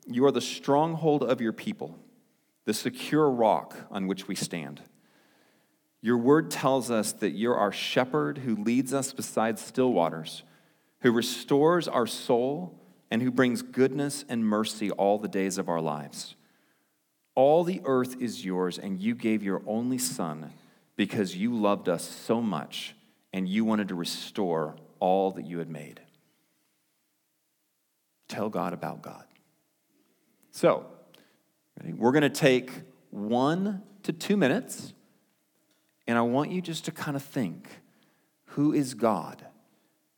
you 0.06 0.24
are 0.24 0.30
the 0.30 0.40
stronghold 0.40 1.22
of 1.22 1.40
your 1.40 1.52
people, 1.52 1.98
the 2.64 2.74
secure 2.74 3.30
rock 3.30 3.76
on 3.90 4.06
which 4.06 4.28
we 4.28 4.34
stand. 4.34 4.80
Your 6.00 6.18
word 6.18 6.50
tells 6.50 6.90
us 6.90 7.12
that 7.12 7.30
you're 7.30 7.56
our 7.56 7.72
shepherd 7.72 8.38
who 8.38 8.56
leads 8.56 8.92
us 8.92 9.12
beside 9.12 9.58
still 9.58 9.92
waters, 9.92 10.42
who 11.00 11.12
restores 11.12 11.88
our 11.88 12.06
soul 12.06 12.78
and 13.10 13.22
who 13.22 13.30
brings 13.30 13.62
goodness 13.62 14.24
and 14.28 14.44
mercy 14.44 14.90
all 14.90 15.18
the 15.18 15.28
days 15.28 15.56
of 15.58 15.68
our 15.68 15.80
lives. 15.80 16.34
All 17.34 17.64
the 17.64 17.80
earth 17.84 18.20
is 18.20 18.44
yours, 18.44 18.78
and 18.78 19.00
you 19.00 19.14
gave 19.14 19.42
your 19.42 19.62
only 19.66 19.98
Son 19.98 20.52
because 20.96 21.36
you 21.36 21.54
loved 21.54 21.88
us 21.88 22.04
so 22.04 22.40
much 22.40 22.94
and 23.32 23.48
you 23.48 23.64
wanted 23.64 23.88
to 23.88 23.94
restore 23.94 24.76
all 25.04 25.32
that 25.32 25.44
you 25.44 25.58
had 25.58 25.68
made. 25.68 26.00
Tell 28.26 28.48
God 28.48 28.72
about 28.72 29.02
God. 29.02 29.24
So, 30.50 30.86
we're 31.84 32.12
going 32.12 32.22
to 32.22 32.30
take 32.30 32.70
one 33.10 33.82
to 34.04 34.14
two 34.14 34.38
minutes, 34.38 34.94
and 36.06 36.16
I 36.16 36.22
want 36.22 36.52
you 36.52 36.62
just 36.62 36.86
to 36.86 36.90
kind 36.90 37.18
of 37.18 37.22
think 37.22 37.68
who 38.46 38.72
is 38.72 38.94
God? 38.94 39.44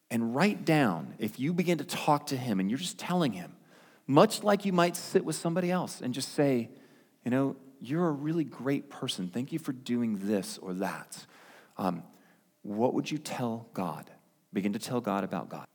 And 0.08 0.36
write 0.36 0.64
down, 0.64 1.14
if 1.18 1.40
you 1.40 1.52
begin 1.52 1.78
to 1.78 1.84
talk 1.84 2.26
to 2.26 2.36
Him 2.36 2.60
and 2.60 2.70
you're 2.70 2.78
just 2.78 2.96
telling 2.96 3.32
Him, 3.32 3.56
much 4.06 4.44
like 4.44 4.64
you 4.64 4.72
might 4.72 4.94
sit 4.94 5.24
with 5.24 5.34
somebody 5.34 5.72
else 5.72 6.00
and 6.00 6.14
just 6.14 6.32
say, 6.34 6.70
you 7.24 7.32
know, 7.32 7.56
you're 7.80 8.06
a 8.06 8.12
really 8.12 8.44
great 8.44 8.88
person. 8.88 9.30
Thank 9.34 9.52
you 9.52 9.58
for 9.58 9.72
doing 9.72 10.20
this 10.22 10.58
or 10.58 10.74
that. 10.74 11.26
Um, 11.76 12.04
what 12.62 12.94
would 12.94 13.10
you 13.10 13.18
tell 13.18 13.68
God? 13.74 14.08
Begin 14.56 14.72
to 14.72 14.78
tell 14.78 15.02
God 15.02 15.22
about 15.22 15.50
God. 15.50 15.66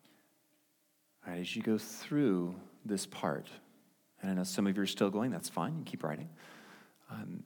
All 1.24 1.32
right, 1.32 1.40
as 1.40 1.56
you 1.56 1.62
go 1.62 1.78
through 1.78 2.56
this 2.84 3.06
part, 3.06 3.46
and 4.20 4.32
I 4.32 4.34
know 4.34 4.44
some 4.44 4.66
of 4.66 4.76
you 4.76 4.82
are 4.82 4.88
still 4.88 5.12
going, 5.12 5.30
that's 5.30 5.50
fine, 5.50 5.78
you 5.78 5.84
keep 5.84 6.04
writing. 6.04 6.30
Um, 7.12 7.44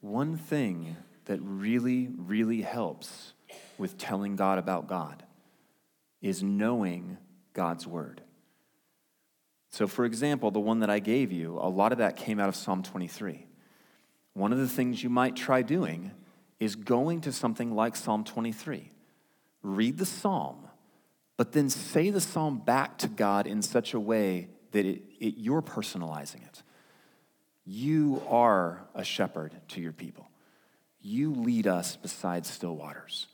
one 0.00 0.38
thing 0.38 0.96
that 1.26 1.38
really, 1.42 2.08
really 2.16 2.62
helps 2.62 3.34
with 3.76 3.98
telling 3.98 4.36
God 4.36 4.56
about 4.56 4.86
God 4.86 5.22
is 6.22 6.42
knowing 6.42 7.18
God's 7.52 7.86
word. 7.86 8.22
So, 9.68 9.86
for 9.86 10.06
example, 10.06 10.50
the 10.50 10.60
one 10.60 10.80
that 10.80 10.88
I 10.88 10.98
gave 10.98 11.30
you, 11.30 11.58
a 11.60 11.68
lot 11.68 11.92
of 11.92 11.98
that 11.98 12.16
came 12.16 12.40
out 12.40 12.48
of 12.48 12.56
Psalm 12.56 12.82
23. 12.82 13.46
One 14.32 14.50
of 14.50 14.58
the 14.58 14.68
things 14.68 15.02
you 15.02 15.10
might 15.10 15.36
try 15.36 15.60
doing 15.60 16.10
is 16.58 16.74
going 16.74 17.20
to 17.20 17.32
something 17.32 17.74
like 17.74 17.96
Psalm 17.96 18.24
23. 18.24 18.92
Read 19.64 19.96
the 19.96 20.04
psalm, 20.04 20.68
but 21.38 21.52
then 21.52 21.70
say 21.70 22.10
the 22.10 22.20
psalm 22.20 22.58
back 22.58 22.98
to 22.98 23.08
God 23.08 23.46
in 23.46 23.62
such 23.62 23.94
a 23.94 23.98
way 23.98 24.48
that 24.72 24.84
it, 24.84 25.02
it, 25.18 25.34
you're 25.38 25.62
personalizing 25.62 26.46
it. 26.46 26.62
You 27.64 28.22
are 28.28 28.84
a 28.94 29.04
shepherd 29.04 29.56
to 29.68 29.80
your 29.80 29.92
people. 29.92 30.28
You 31.00 31.32
lead 31.32 31.66
us 31.66 31.96
beside 31.96 32.44
still 32.44 32.76
waters. 32.76 33.26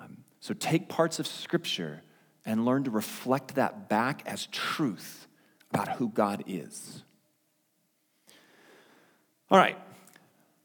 Um, 0.00 0.24
so 0.40 0.54
take 0.54 0.88
parts 0.88 1.18
of 1.18 1.26
Scripture 1.26 2.02
and 2.46 2.64
learn 2.64 2.84
to 2.84 2.90
reflect 2.90 3.56
that 3.56 3.90
back 3.90 4.22
as 4.24 4.46
truth 4.46 5.26
about 5.70 5.88
who 5.88 6.08
God 6.08 6.44
is. 6.46 7.02
All 9.50 9.58
right, 9.58 9.76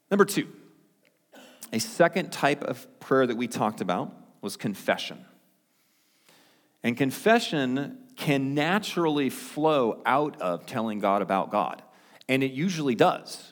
number 0.10 0.24
two. 0.24 0.48
A 1.74 1.80
second 1.80 2.32
type 2.32 2.64
of 2.64 2.88
prayer 3.02 3.28
that 3.28 3.36
we 3.36 3.50
talked 3.50 3.82
about 3.82 4.14
was 4.48 4.56
confession. 4.56 5.26
And 6.82 6.96
confession 6.96 7.98
can 8.16 8.56
naturally 8.56 9.30
flow 9.30 10.02
out 10.06 10.42
of 10.42 10.66
telling 10.66 11.00
God 11.00 11.22
about 11.22 11.52
God, 11.52 11.84
and 12.30 12.42
it 12.42 12.54
usually 12.54 12.96
does. 12.96 13.52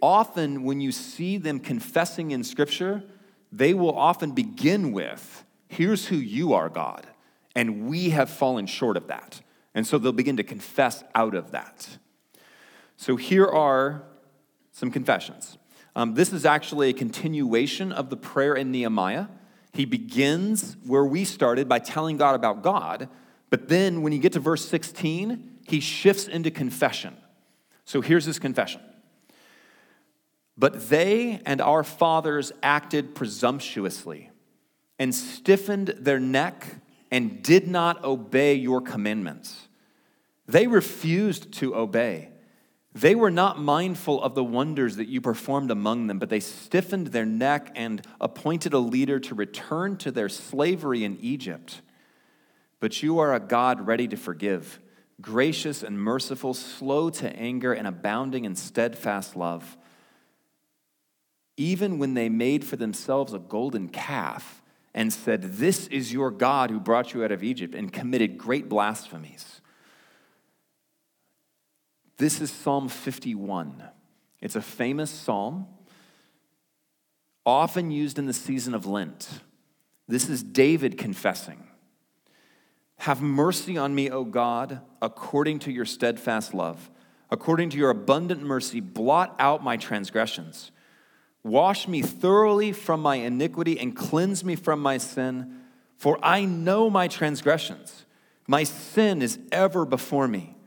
Often, 0.00 0.62
when 0.62 0.80
you 0.80 0.92
see 0.92 1.36
them 1.36 1.58
confessing 1.58 2.30
in 2.30 2.44
Scripture, 2.44 3.02
they 3.50 3.74
will 3.74 3.98
often 3.98 4.30
begin 4.30 4.92
with, 4.92 5.44
Here's 5.66 6.06
who 6.06 6.16
you 6.16 6.52
are, 6.52 6.68
God. 6.68 7.08
And 7.56 7.88
we 7.88 8.10
have 8.10 8.30
fallen 8.30 8.66
short 8.66 8.96
of 8.96 9.08
that. 9.08 9.40
And 9.74 9.84
so 9.84 9.98
they'll 9.98 10.12
begin 10.12 10.36
to 10.36 10.44
confess 10.44 11.02
out 11.12 11.34
of 11.34 11.50
that. 11.50 11.98
So 12.96 13.16
here 13.16 13.46
are 13.46 14.04
some 14.70 14.92
confessions. 14.92 15.58
Um, 15.96 16.14
this 16.14 16.32
is 16.32 16.46
actually 16.46 16.90
a 16.90 16.92
continuation 16.92 17.90
of 17.90 18.10
the 18.10 18.16
prayer 18.16 18.54
in 18.54 18.70
Nehemiah. 18.70 19.26
He 19.72 19.84
begins 19.84 20.76
where 20.84 21.04
we 21.04 21.24
started 21.24 21.68
by 21.68 21.78
telling 21.78 22.16
God 22.16 22.34
about 22.34 22.62
God, 22.62 23.08
but 23.50 23.68
then 23.68 24.02
when 24.02 24.12
you 24.12 24.18
get 24.18 24.32
to 24.32 24.40
verse 24.40 24.64
16, 24.68 25.58
he 25.66 25.80
shifts 25.80 26.26
into 26.26 26.50
confession. 26.50 27.16
So 27.84 28.00
here's 28.00 28.24
his 28.24 28.38
confession. 28.38 28.80
But 30.56 30.88
they 30.88 31.40
and 31.46 31.60
our 31.60 31.82
fathers 31.82 32.52
acted 32.62 33.14
presumptuously 33.14 34.30
and 34.98 35.14
stiffened 35.14 35.88
their 35.98 36.20
neck 36.20 36.66
and 37.10 37.42
did 37.42 37.66
not 37.66 38.04
obey 38.04 38.54
your 38.54 38.80
commandments. 38.80 39.68
They 40.46 40.66
refused 40.66 41.52
to 41.54 41.74
obey. 41.74 42.28
They 42.92 43.14
were 43.14 43.30
not 43.30 43.60
mindful 43.60 44.20
of 44.20 44.34
the 44.34 44.42
wonders 44.42 44.96
that 44.96 45.08
you 45.08 45.20
performed 45.20 45.70
among 45.70 46.08
them, 46.08 46.18
but 46.18 46.28
they 46.28 46.40
stiffened 46.40 47.08
their 47.08 47.26
neck 47.26 47.70
and 47.76 48.02
appointed 48.20 48.72
a 48.72 48.78
leader 48.78 49.20
to 49.20 49.34
return 49.34 49.96
to 49.98 50.10
their 50.10 50.28
slavery 50.28 51.04
in 51.04 51.16
Egypt. 51.20 51.82
But 52.80 53.02
you 53.02 53.18
are 53.20 53.34
a 53.34 53.40
God 53.40 53.86
ready 53.86 54.08
to 54.08 54.16
forgive, 54.16 54.80
gracious 55.20 55.82
and 55.82 56.00
merciful, 56.00 56.52
slow 56.52 57.10
to 57.10 57.36
anger, 57.36 57.72
and 57.72 57.86
abounding 57.86 58.44
in 58.44 58.56
steadfast 58.56 59.36
love. 59.36 59.76
Even 61.56 61.98
when 61.98 62.14
they 62.14 62.28
made 62.28 62.64
for 62.64 62.76
themselves 62.76 63.32
a 63.32 63.38
golden 63.38 63.88
calf, 63.88 64.60
and 64.94 65.12
said, 65.12 65.42
This 65.42 65.86
is 65.88 66.12
your 66.12 66.30
God 66.30 66.70
who 66.70 66.80
brought 66.80 67.14
you 67.14 67.24
out 67.24 67.32
of 67.32 67.42
Egypt, 67.42 67.74
and 67.74 67.92
committed 67.92 68.38
great 68.38 68.68
blasphemies. 68.68 69.59
This 72.20 72.42
is 72.42 72.50
Psalm 72.50 72.90
51. 72.90 73.82
It's 74.42 74.54
a 74.54 74.60
famous 74.60 75.10
psalm, 75.10 75.66
often 77.46 77.90
used 77.90 78.18
in 78.18 78.26
the 78.26 78.34
season 78.34 78.74
of 78.74 78.84
Lent. 78.84 79.40
This 80.06 80.28
is 80.28 80.42
David 80.42 80.98
confessing 80.98 81.66
Have 82.98 83.22
mercy 83.22 83.78
on 83.78 83.94
me, 83.94 84.10
O 84.10 84.24
God, 84.24 84.82
according 85.00 85.60
to 85.60 85.72
your 85.72 85.86
steadfast 85.86 86.52
love. 86.52 86.90
According 87.30 87.70
to 87.70 87.78
your 87.78 87.88
abundant 87.88 88.42
mercy, 88.42 88.80
blot 88.80 89.34
out 89.38 89.64
my 89.64 89.78
transgressions. 89.78 90.72
Wash 91.42 91.88
me 91.88 92.02
thoroughly 92.02 92.72
from 92.72 93.00
my 93.00 93.14
iniquity 93.14 93.80
and 93.80 93.96
cleanse 93.96 94.44
me 94.44 94.56
from 94.56 94.82
my 94.82 94.98
sin, 94.98 95.60
for 95.96 96.18
I 96.22 96.44
know 96.44 96.90
my 96.90 97.08
transgressions. 97.08 98.04
My 98.46 98.64
sin 98.64 99.22
is 99.22 99.38
ever 99.50 99.86
before 99.86 100.28
me. 100.28 100.58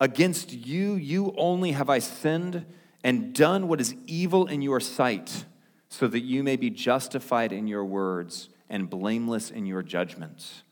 Against 0.00 0.52
you, 0.52 0.94
you 0.94 1.34
only 1.36 1.72
have 1.72 1.90
I 1.90 1.98
sinned 1.98 2.64
and 3.02 3.34
done 3.34 3.68
what 3.68 3.80
is 3.80 3.94
evil 4.06 4.46
in 4.46 4.62
your 4.62 4.80
sight, 4.80 5.44
so 5.88 6.06
that 6.08 6.20
you 6.20 6.42
may 6.42 6.56
be 6.56 6.70
justified 6.70 7.52
in 7.52 7.66
your 7.66 7.84
words 7.84 8.48
and 8.68 8.90
blameless 8.90 9.50
in 9.50 9.66
your 9.66 9.82
judgments. 9.82 10.62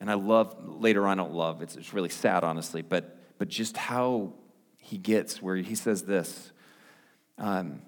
And 0.00 0.10
I 0.10 0.14
love, 0.14 0.56
later 0.66 1.06
on, 1.06 1.18
I 1.18 1.22
don't 1.22 1.34
love, 1.34 1.62
it's, 1.62 1.76
it's 1.76 1.94
really 1.94 2.08
sad, 2.08 2.44
honestly, 2.44 2.82
but, 2.82 3.18
but 3.38 3.48
just 3.48 3.76
how 3.76 4.32
he 4.78 4.98
gets 4.98 5.40
where 5.40 5.56
he 5.56 5.74
says 5.74 6.02
this. 6.02 6.52
Um, 7.38 7.82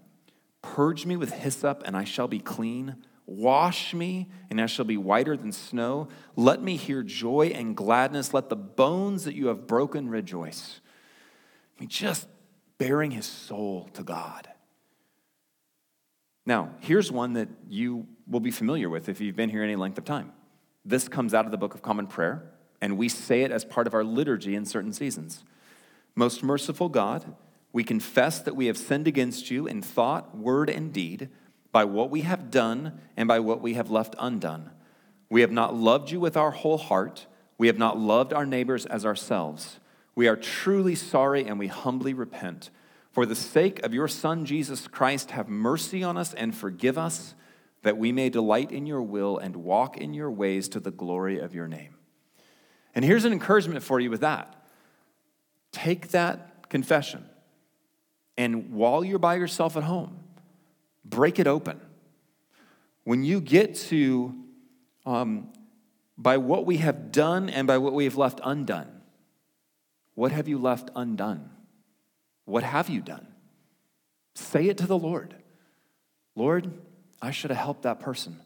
Purge 0.61 1.07
me 1.07 1.17
with 1.17 1.33
hyssop, 1.33 1.83
and 1.87 1.97
I 1.97 2.05
shall 2.05 2.28
be 2.28 2.40
clean. 2.40 2.97
Wash 3.31 3.93
me, 3.93 4.27
and 4.49 4.59
I 4.59 4.65
shall 4.65 4.87
be 4.87 4.97
whiter 4.97 5.37
than 5.37 5.53
snow. 5.53 6.09
Let 6.35 6.63
me 6.63 6.77
hear 6.77 7.03
joy 7.03 7.49
and 7.55 7.77
gladness. 7.77 8.33
Let 8.33 8.49
the 8.49 8.57
bones 8.57 9.25
that 9.25 9.35
you 9.35 9.49
have 9.49 9.67
broken 9.67 10.09
rejoice. 10.09 10.81
I 11.77 11.81
mean, 11.83 11.91
just 11.91 12.27
baring 12.79 13.11
his 13.11 13.27
soul 13.27 13.91
to 13.93 14.03
God. 14.03 14.49
Now, 16.47 16.71
here's 16.81 17.13
one 17.13 17.35
that 17.35 17.51
you 17.69 18.07
will 18.27 18.41
be 18.41 18.51
familiar 18.51 18.89
with 18.89 19.11
if 19.11 19.21
you've 19.21 19.37
been 19.37 19.51
here 19.51 19.63
any 19.63 19.77
length 19.77 19.99
of 19.99 20.07
time. 20.07 20.33
This 20.87 21.07
comes 21.07 21.35
out 21.35 21.45
of 21.45 21.51
the 21.51 21.59
Book 21.59 21.75
of 21.75 21.83
Common 21.83 22.07
Prayer, 22.07 22.51
and 22.81 22.97
we 22.97 23.11
say 23.11 23.43
it 23.43 23.51
as 23.51 23.63
part 23.63 23.87
of 23.87 23.93
our 23.93 24.05
liturgy 24.05 24.55
in 24.55 24.65
certain 24.65 24.95
seasons. 24.95 25.45
Most 26.15 26.43
merciful 26.43 26.89
God, 26.89 27.35
we 27.75 27.85
confess 27.85 28.41
that 28.41 28.57
we 28.57 28.69
have 28.69 28.79
sinned 28.79 29.07
against 29.07 29.51
you 29.51 29.67
in 29.67 29.83
thought, 29.83 30.35
word, 30.35 30.71
and 30.71 30.95
deed 30.95 31.29
by 31.73 31.85
what 31.85 32.11
we 32.11 32.23
have 32.23 32.51
done 32.51 33.01
and 33.17 33.29
by 33.29 33.41
what 33.41 33.61
we 33.61 33.75
have 33.75 33.91
left 33.91 34.15
undone. 34.19 34.71
We 35.31 35.43
have 35.43 35.53
not 35.53 35.75
loved 35.75 36.11
you 36.11 36.21
with 36.21 36.37
our 36.37 36.51
whole 36.51 36.79
heart. 36.79 37.27
We 37.59 37.67
have 37.67 37.79
not 37.79 37.99
loved 37.99 38.33
our 38.33 38.47
neighbors 38.47 38.87
as 38.87 39.05
ourselves. 39.05 39.79
We 40.15 40.29
are 40.29 40.37
truly 40.37 40.95
sorry 40.95 41.47
and 41.47 41.59
we 41.59 41.67
humbly 41.67 42.15
repent. 42.15 42.71
For 43.11 43.27
the 43.27 43.35
sake 43.35 43.83
of 43.83 43.95
your 43.95 44.09
Son, 44.09 44.45
Jesus 44.45 44.87
Christ, 44.89 45.33
have 45.33 45.49
mercy 45.49 46.03
on 46.03 46.17
us 46.17 46.35
and 46.35 46.55
forgive 46.55 46.97
us, 46.97 47.35
that 47.83 47.99
we 47.99 48.13
may 48.13 48.29
delight 48.29 48.73
in 48.73 48.87
your 48.87 49.03
will 49.03 49.39
and 49.39 49.57
walk 49.57 49.97
in 49.97 50.15
your 50.15 50.31
ways 50.31 50.69
to 50.71 50.81
the 50.81 50.91
glory 50.91 51.39
of 51.39 51.55
your 51.55 51.69
name. 51.69 51.97
And 52.95 53.05
here's 53.05 53.25
an 53.25 53.33
encouragement 53.33 53.83
for 53.83 54.01
you 54.01 54.11
with 54.11 54.21
that 54.21 54.55
take 55.71 56.09
that 56.09 56.69
confession 56.71 57.25
and 58.39 58.71
while 58.71 59.05
you're 59.05 59.19
by 59.19 59.35
yourself 59.35 59.77
at 59.77 59.83
home, 59.83 60.21
break 61.05 61.38
it 61.38 61.47
open. 61.47 61.81
When 63.05 63.23
you 63.25 63.40
get 63.40 63.75
to 63.76 64.35
um, 65.07 65.49
by 66.19 66.37
what 66.37 66.67
we 66.67 66.78
have 66.78 67.12
done 67.12 67.49
and 67.49 67.67
by 67.67 67.78
what 67.78 67.95
we 67.95 68.05
have 68.05 68.17
left 68.17 68.40
undone. 68.45 69.00
What 70.14 70.33
have 70.33 70.49
you 70.49 70.59
left 70.59 70.90
undone? 70.97 71.49
What 72.45 72.64
have 72.64 72.88
you 72.90 73.00
done? 73.00 73.26
Say 74.35 74.69
it 74.69 74.78
to 74.78 74.87
the 74.87 74.99
Lord. 74.99 75.35
Lord, 76.35 76.73
I 77.23 77.31
should 77.31 77.50
have 77.50 77.59
helped 77.59 77.83
that 77.83 78.00
person. 78.00 78.38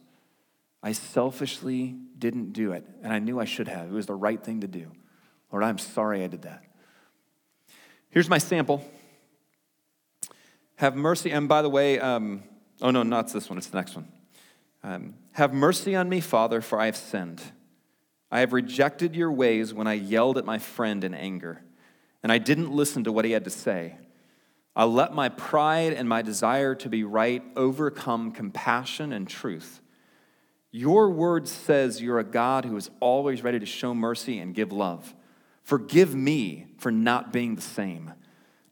I 0.83 0.91
selfishly 0.91 1.95
didn't 2.17 2.53
do 2.53 2.73
it, 2.73 2.85
and 3.01 3.11
I 3.11 3.19
knew 3.19 3.39
I 3.39 3.45
should 3.45 3.67
have. 3.67 3.87
It 3.87 3.93
was 3.93 4.05
the 4.05 4.15
right 4.15 4.41
thing 4.41 4.61
to 4.61 4.67
do. 4.67 4.91
Lord, 5.51 5.63
I'm 5.63 5.77
sorry 5.77 6.23
I 6.23 6.27
did 6.27 6.43
that. 6.43 6.63
Here's 8.09 8.29
my 8.29 8.37
sample. 8.37 8.85
Have 10.77 10.95
mercy, 10.95 11.31
and 11.31 11.47
by 11.47 11.61
the 11.61 11.69
way, 11.69 11.99
um, 11.99 12.43
oh 12.81 12.91
no, 12.91 13.03
not 13.03 13.31
this 13.31 13.49
one, 13.49 13.57
it's 13.57 13.67
the 13.67 13.77
next 13.77 13.95
one. 13.95 14.07
Um, 14.83 15.13
have 15.33 15.53
mercy 15.53 15.95
on 15.95 16.09
me, 16.09 16.19
Father, 16.19 16.61
for 16.61 16.79
I 16.79 16.85
have 16.85 16.97
sinned. 16.97 17.41
I 18.31 18.39
have 18.39 18.51
rejected 18.51 19.15
your 19.15 19.31
ways 19.31 19.73
when 19.73 19.87
I 19.87 19.93
yelled 19.93 20.37
at 20.37 20.45
my 20.45 20.57
friend 20.57 21.03
in 21.03 21.13
anger, 21.13 21.61
and 22.23 22.31
I 22.31 22.39
didn't 22.39 22.71
listen 22.71 23.03
to 23.03 23.11
what 23.11 23.25
he 23.25 23.31
had 23.31 23.43
to 23.43 23.49
say. 23.49 23.97
I 24.75 24.85
let 24.85 25.13
my 25.13 25.29
pride 25.29 25.93
and 25.93 26.09
my 26.09 26.23
desire 26.23 26.73
to 26.75 26.89
be 26.89 27.03
right 27.03 27.43
overcome 27.55 28.31
compassion 28.31 29.13
and 29.13 29.27
truth. 29.27 29.81
Your 30.71 31.11
word 31.11 31.47
says 31.47 32.01
you're 32.01 32.17
a 32.17 32.23
God 32.23 32.65
who 32.65 32.75
is 32.75 32.89
always 32.99 33.43
ready 33.43 33.59
to 33.59 33.65
show 33.67 33.93
mercy 33.93 34.39
and 34.39 34.55
give 34.55 34.71
love. 34.71 35.13
Forgive 35.61 36.15
me 36.15 36.65
for 36.79 36.91
not 36.91 37.31
being 37.31 37.53
the 37.55 37.61
same, 37.61 38.13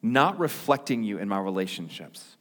not 0.01 0.39
reflecting 0.39 1.03
you 1.03 1.17
in 1.17 1.27
my 1.27 1.39
relationships. 1.39 2.37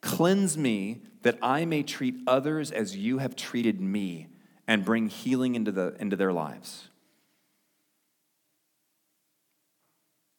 Cleanse 0.00 0.58
me 0.58 1.02
that 1.22 1.38
I 1.40 1.64
may 1.64 1.82
treat 1.82 2.16
others 2.26 2.70
as 2.70 2.96
you 2.96 3.18
have 3.18 3.36
treated 3.36 3.80
me 3.80 4.28
and 4.66 4.84
bring 4.84 5.08
healing 5.08 5.54
into, 5.54 5.72
the, 5.72 5.96
into 5.98 6.16
their 6.16 6.32
lives. 6.32 6.88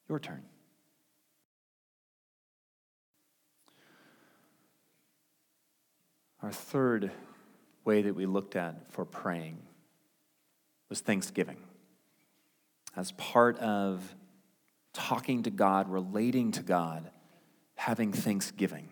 Your 0.07 0.19
turn. 0.19 0.43
Our 6.43 6.51
third 6.51 7.11
way 7.85 8.03
that 8.03 8.13
we 8.13 8.27
looked 8.27 8.55
at 8.55 8.91
for 8.91 9.03
praying 9.03 9.57
was 10.89 10.99
thanksgiving. 10.99 11.57
As 12.95 13.11
part 13.13 13.57
of 13.57 14.15
talking 14.95 15.43
to 15.43 15.51
God, 15.51 15.89
relating 15.89 16.51
to 16.53 16.63
God, 16.63 17.11
having 17.75 18.11
thanksgiving. 18.11 18.89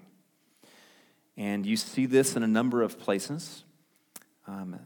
And 1.36 1.66
you 1.66 1.78
see 1.78 2.06
this 2.06 2.36
in 2.36 2.44
a 2.44 2.48
number 2.48 2.84
of 2.84 3.00
places. 3.00 3.64
Um, 4.46 4.78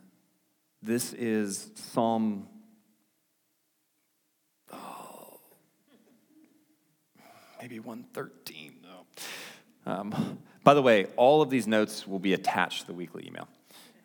this 0.81 1.11
is 1.13 1.71
Psalm. 1.75 2.47
Oh, 4.71 5.39
maybe 7.61 7.79
113. 7.79 8.73
No. 8.83 9.91
Um, 9.91 10.39
by 10.63 10.73
the 10.73 10.81
way, 10.81 11.07
all 11.17 11.41
of 11.41 11.49
these 11.49 11.67
notes 11.67 12.07
will 12.07 12.19
be 12.19 12.33
attached 12.33 12.81
to 12.81 12.87
the 12.87 12.93
weekly 12.93 13.25
email. 13.27 13.47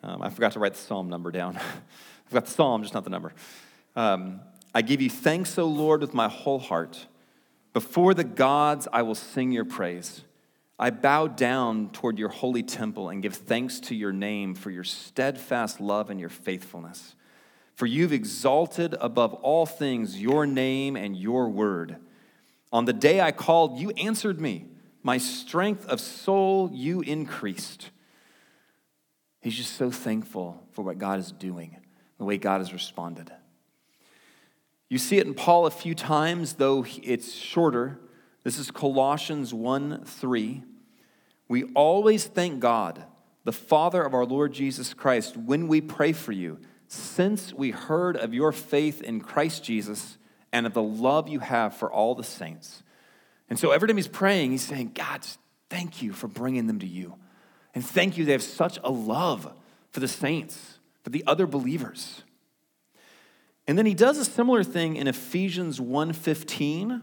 Um, 0.01 0.21
I 0.21 0.29
forgot 0.29 0.53
to 0.53 0.59
write 0.59 0.73
the 0.73 0.79
psalm 0.79 1.09
number 1.09 1.31
down. 1.31 1.55
I've 2.27 2.33
got 2.33 2.45
the 2.45 2.51
psalm, 2.51 2.81
just 2.81 2.93
not 2.93 3.03
the 3.03 3.09
number. 3.09 3.33
Um, 3.95 4.41
I 4.73 4.81
give 4.81 5.01
you 5.01 5.09
thanks, 5.09 5.57
O 5.57 5.65
Lord, 5.65 6.01
with 6.01 6.13
my 6.13 6.27
whole 6.27 6.59
heart. 6.59 7.07
Before 7.73 8.13
the 8.13 8.23
gods, 8.23 8.87
I 8.91 9.01
will 9.03 9.15
sing 9.15 9.51
your 9.51 9.65
praise. 9.65 10.23
I 10.79 10.89
bow 10.89 11.27
down 11.27 11.89
toward 11.91 12.17
your 12.17 12.29
holy 12.29 12.63
temple 12.63 13.09
and 13.09 13.21
give 13.21 13.35
thanks 13.35 13.79
to 13.81 13.95
your 13.95 14.11
name 14.11 14.55
for 14.55 14.71
your 14.71 14.83
steadfast 14.83 15.79
love 15.79 16.09
and 16.09 16.19
your 16.19 16.29
faithfulness. 16.29 17.15
For 17.75 17.85
you've 17.85 18.13
exalted 18.13 18.95
above 18.99 19.33
all 19.35 19.65
things 19.65 20.19
your 20.19 20.45
name 20.45 20.95
and 20.95 21.15
your 21.15 21.49
word. 21.49 21.97
On 22.71 22.85
the 22.85 22.93
day 22.93 23.21
I 23.21 23.31
called, 23.31 23.79
you 23.79 23.91
answered 23.91 24.41
me. 24.41 24.65
My 25.03 25.17
strength 25.17 25.85
of 25.87 25.99
soul 25.99 26.69
you 26.73 27.01
increased. 27.01 27.89
He's 29.41 29.55
just 29.55 29.75
so 29.75 29.91
thankful 29.91 30.63
for 30.71 30.83
what 30.83 30.97
God 30.97 31.19
is 31.19 31.31
doing, 31.31 31.77
the 32.17 32.23
way 32.23 32.37
God 32.37 32.59
has 32.59 32.71
responded. 32.71 33.31
You 34.93 34.99
see 34.99 35.17
it 35.17 35.25
in 35.25 35.33
Paul 35.33 35.65
a 35.65 35.71
few 35.71 35.95
times, 35.95 36.53
though 36.53 36.85
it's 37.01 37.33
shorter. 37.33 37.99
This 38.43 38.59
is 38.59 38.69
Colossians 38.69 39.51
1 39.51 40.03
3. 40.05 40.63
We 41.47 41.63
always 41.73 42.25
thank 42.25 42.59
God, 42.59 43.03
the 43.43 43.51
Father 43.51 44.03
of 44.03 44.13
our 44.13 44.23
Lord 44.23 44.53
Jesus 44.53 44.93
Christ, 44.93 45.35
when 45.35 45.67
we 45.67 45.81
pray 45.81 46.13
for 46.13 46.31
you, 46.31 46.59
since 46.87 47.51
we 47.51 47.71
heard 47.71 48.15
of 48.15 48.35
your 48.35 48.51
faith 48.51 49.01
in 49.01 49.19
Christ 49.19 49.63
Jesus 49.63 50.19
and 50.51 50.67
of 50.67 50.75
the 50.75 50.83
love 50.83 51.27
you 51.27 51.39
have 51.39 51.75
for 51.75 51.91
all 51.91 52.13
the 52.13 52.23
saints. 52.23 52.83
And 53.49 53.57
so 53.57 53.71
every 53.71 53.87
time 53.87 53.97
he's 53.97 54.07
praying, 54.07 54.51
he's 54.51 54.61
saying, 54.61 54.91
God, 54.93 55.25
thank 55.71 56.03
you 56.03 56.13
for 56.13 56.27
bringing 56.27 56.67
them 56.67 56.77
to 56.77 56.87
you. 56.87 57.15
And 57.73 57.83
thank 57.83 58.15
you, 58.15 58.25
they 58.25 58.33
have 58.33 58.43
such 58.43 58.77
a 58.83 58.91
love 58.91 59.51
for 59.89 60.01
the 60.01 60.07
saints, 60.07 60.77
for 61.03 61.09
the 61.09 61.23
other 61.25 61.47
believers. 61.47 62.21
And 63.67 63.77
then 63.77 63.85
he 63.85 63.93
does 63.93 64.17
a 64.17 64.25
similar 64.25 64.63
thing 64.63 64.95
in 64.95 65.07
Ephesians 65.07 65.79
1:15, 65.79 67.01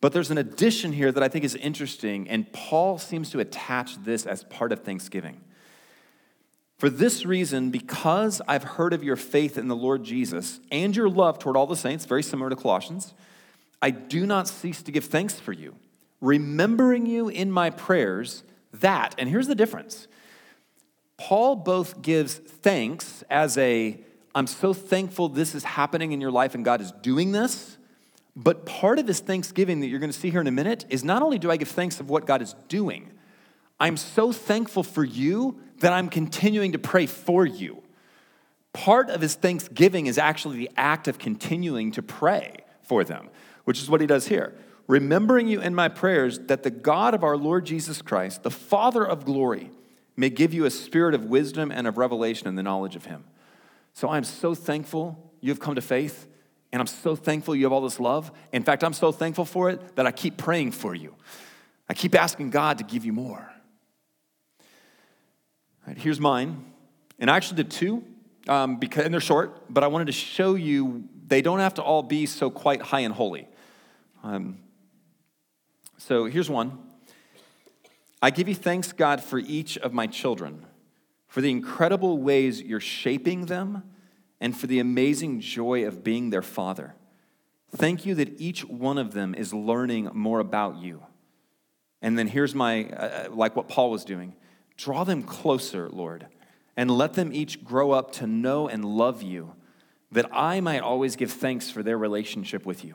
but 0.00 0.12
there's 0.12 0.30
an 0.30 0.38
addition 0.38 0.92
here 0.92 1.10
that 1.10 1.22
I 1.22 1.28
think 1.28 1.44
is 1.44 1.54
interesting, 1.56 2.28
and 2.28 2.52
Paul 2.52 2.98
seems 2.98 3.30
to 3.30 3.40
attach 3.40 4.02
this 4.04 4.26
as 4.26 4.44
part 4.44 4.72
of 4.72 4.80
Thanksgiving. 4.80 5.40
For 6.78 6.90
this 6.90 7.24
reason, 7.24 7.70
because 7.70 8.42
I've 8.46 8.62
heard 8.62 8.92
of 8.92 9.02
your 9.02 9.16
faith 9.16 9.56
in 9.56 9.66
the 9.66 9.76
Lord 9.76 10.04
Jesus 10.04 10.60
and 10.70 10.94
your 10.94 11.08
love 11.08 11.38
toward 11.38 11.56
all 11.56 11.66
the 11.66 11.74
saints, 11.74 12.04
very 12.04 12.22
similar 12.22 12.50
to 12.50 12.56
Colossians, 12.56 13.14
I 13.80 13.90
do 13.90 14.26
not 14.26 14.46
cease 14.46 14.82
to 14.82 14.92
give 14.92 15.06
thanks 15.06 15.40
for 15.40 15.52
you, 15.52 15.74
remembering 16.20 17.06
you 17.06 17.28
in 17.28 17.50
my 17.50 17.70
prayers 17.70 18.42
that, 18.72 19.14
and 19.18 19.28
here's 19.28 19.46
the 19.46 19.54
difference 19.54 20.06
Paul 21.16 21.56
both 21.56 22.02
gives 22.02 22.34
thanks 22.34 23.24
as 23.30 23.56
a, 23.56 23.98
I'm 24.36 24.46
so 24.46 24.74
thankful 24.74 25.30
this 25.30 25.54
is 25.54 25.64
happening 25.64 26.12
in 26.12 26.20
your 26.20 26.30
life 26.30 26.54
and 26.54 26.62
God 26.62 26.82
is 26.82 26.92
doing 26.92 27.32
this. 27.32 27.78
But 28.36 28.66
part 28.66 28.98
of 28.98 29.08
his 29.08 29.18
thanksgiving 29.20 29.80
that 29.80 29.86
you're 29.86 29.98
going 29.98 30.12
to 30.12 30.18
see 30.18 30.28
here 30.28 30.42
in 30.42 30.46
a 30.46 30.52
minute 30.52 30.84
is 30.90 31.02
not 31.02 31.22
only 31.22 31.38
do 31.38 31.50
I 31.50 31.56
give 31.56 31.68
thanks 31.68 32.00
of 32.00 32.10
what 32.10 32.26
God 32.26 32.42
is 32.42 32.54
doing, 32.68 33.10
I'm 33.80 33.96
so 33.96 34.32
thankful 34.32 34.82
for 34.82 35.02
you 35.02 35.58
that 35.78 35.94
I'm 35.94 36.10
continuing 36.10 36.72
to 36.72 36.78
pray 36.78 37.06
for 37.06 37.46
you. 37.46 37.82
Part 38.74 39.08
of 39.08 39.22
his 39.22 39.36
thanksgiving 39.36 40.04
is 40.04 40.18
actually 40.18 40.58
the 40.58 40.70
act 40.76 41.08
of 41.08 41.18
continuing 41.18 41.92
to 41.92 42.02
pray 42.02 42.58
for 42.82 43.04
them, 43.04 43.30
which 43.64 43.80
is 43.80 43.88
what 43.88 44.02
he 44.02 44.06
does 44.06 44.28
here 44.28 44.54
remembering 44.86 45.48
you 45.48 45.60
in 45.60 45.74
my 45.74 45.88
prayers 45.88 46.38
that 46.40 46.62
the 46.62 46.70
God 46.70 47.14
of 47.14 47.24
our 47.24 47.36
Lord 47.36 47.66
Jesus 47.66 48.02
Christ, 48.02 48.42
the 48.42 48.50
Father 48.50 49.04
of 49.04 49.24
glory, 49.24 49.70
may 50.16 50.30
give 50.30 50.54
you 50.54 50.64
a 50.64 50.70
spirit 50.70 51.14
of 51.14 51.24
wisdom 51.24 51.70
and 51.70 51.86
of 51.86 51.98
revelation 51.98 52.46
in 52.46 52.54
the 52.54 52.62
knowledge 52.62 52.96
of 52.96 53.06
him. 53.06 53.24
So 53.96 54.10
I'm 54.10 54.24
so 54.24 54.54
thankful 54.54 55.32
you 55.40 55.50
have 55.50 55.58
come 55.58 55.74
to 55.76 55.80
faith, 55.80 56.28
and 56.70 56.80
I'm 56.82 56.86
so 56.86 57.16
thankful 57.16 57.56
you 57.56 57.64
have 57.64 57.72
all 57.72 57.80
this 57.80 57.98
love. 57.98 58.30
In 58.52 58.62
fact, 58.62 58.84
I'm 58.84 58.92
so 58.92 59.10
thankful 59.10 59.46
for 59.46 59.70
it 59.70 59.96
that 59.96 60.06
I 60.06 60.12
keep 60.12 60.36
praying 60.36 60.72
for 60.72 60.94
you. 60.94 61.14
I 61.88 61.94
keep 61.94 62.14
asking 62.14 62.50
God 62.50 62.76
to 62.76 62.84
give 62.84 63.06
you 63.06 63.14
more. 63.14 63.50
Here's 65.96 66.20
mine. 66.20 66.62
And 67.18 67.30
I 67.30 67.36
actually 67.36 67.56
did 67.56 67.70
two, 67.70 68.04
um, 68.48 68.76
because, 68.76 69.06
and 69.06 69.14
they're 69.14 69.20
short, 69.20 69.72
but 69.72 69.82
I 69.82 69.86
wanted 69.86 70.08
to 70.08 70.12
show 70.12 70.56
you 70.56 71.08
they 71.26 71.40
don't 71.40 71.60
have 71.60 71.72
to 71.74 71.82
all 71.82 72.02
be 72.02 72.26
so 72.26 72.50
quite 72.50 72.82
high 72.82 73.00
and 73.00 73.14
holy. 73.14 73.48
Um, 74.22 74.58
so 75.96 76.26
here's 76.26 76.50
one 76.50 76.78
I 78.20 78.28
give 78.28 78.46
you 78.46 78.54
thanks, 78.54 78.92
God, 78.92 79.22
for 79.22 79.38
each 79.38 79.78
of 79.78 79.94
my 79.94 80.06
children, 80.06 80.65
for 81.36 81.42
the 81.42 81.50
incredible 81.50 82.16
ways 82.16 82.62
you're 82.62 82.80
shaping 82.80 83.44
them, 83.44 83.82
and 84.40 84.56
for 84.56 84.68
the 84.68 84.78
amazing 84.78 85.38
joy 85.38 85.86
of 85.86 86.02
being 86.02 86.30
their 86.30 86.40
father. 86.40 86.94
Thank 87.72 88.06
you 88.06 88.14
that 88.14 88.40
each 88.40 88.64
one 88.64 88.96
of 88.96 89.12
them 89.12 89.34
is 89.34 89.52
learning 89.52 90.08
more 90.14 90.40
about 90.40 90.78
you. 90.78 91.02
And 92.00 92.18
then 92.18 92.26
here's 92.26 92.54
my, 92.54 92.86
uh, 92.86 93.26
uh 93.28 93.28
like 93.34 93.54
what 93.54 93.68
Paul 93.68 93.90
was 93.90 94.02
doing 94.02 94.34
draw 94.78 95.04
them 95.04 95.22
closer, 95.22 95.90
Lord, 95.90 96.26
and 96.74 96.90
let 96.90 97.12
them 97.12 97.34
each 97.34 97.62
grow 97.62 97.90
up 97.90 98.12
to 98.12 98.26
know 98.26 98.66
and 98.66 98.82
love 98.82 99.20
you, 99.20 99.52
that 100.12 100.30
I 100.32 100.62
might 100.62 100.80
always 100.80 101.16
give 101.16 101.30
thanks 101.30 101.68
for 101.68 101.82
their 101.82 101.98
relationship 101.98 102.64
with 102.64 102.82
you. 102.82 102.94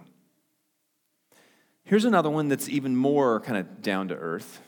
Here's 1.84 2.06
another 2.06 2.32
one 2.32 2.48
that's 2.48 2.70
even 2.70 2.96
more 2.96 3.40
kind 3.42 3.60
of 3.60 3.84
down 3.84 4.08
to 4.08 4.16
earth, 4.16 4.62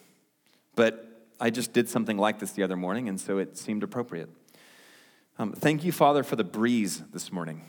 but 0.75 1.12
I 1.43 1.49
just 1.49 1.73
did 1.73 1.89
something 1.89 2.17
like 2.17 2.39
this 2.39 2.53
the 2.53 2.63
other 2.63 2.77
morning, 2.77 3.09
and 3.09 3.19
so 3.19 3.37
it 3.37 3.57
seemed 3.57 3.83
appropriate. 3.83 4.29
Um, 5.37 5.51
thank 5.51 5.83
you, 5.83 5.91
Father, 5.91 6.23
for 6.23 6.37
the 6.37 6.43
breeze 6.45 7.03
this 7.11 7.33
morning 7.33 7.63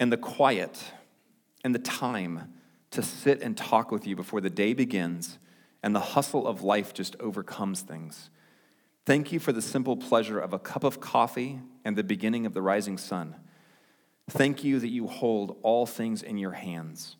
and 0.00 0.10
the 0.10 0.16
quiet 0.16 0.82
and 1.64 1.74
the 1.74 1.78
time 1.78 2.54
to 2.92 3.02
sit 3.02 3.42
and 3.42 3.54
talk 3.54 3.90
with 3.90 4.06
you 4.06 4.16
before 4.16 4.40
the 4.40 4.48
day 4.48 4.72
begins 4.72 5.38
and 5.82 5.94
the 5.94 6.00
hustle 6.00 6.46
of 6.46 6.62
life 6.62 6.94
just 6.94 7.14
overcomes 7.20 7.82
things. 7.82 8.30
Thank 9.04 9.30
you 9.30 9.38
for 9.38 9.52
the 9.52 9.60
simple 9.60 9.98
pleasure 9.98 10.40
of 10.40 10.54
a 10.54 10.58
cup 10.58 10.82
of 10.82 11.02
coffee 11.02 11.60
and 11.84 11.94
the 11.94 12.02
beginning 12.02 12.46
of 12.46 12.54
the 12.54 12.62
rising 12.62 12.96
sun. 12.96 13.36
Thank 14.30 14.64
you 14.64 14.78
that 14.78 14.88
you 14.88 15.08
hold 15.08 15.58
all 15.62 15.84
things 15.84 16.22
in 16.22 16.38
your 16.38 16.52
hands, 16.52 17.16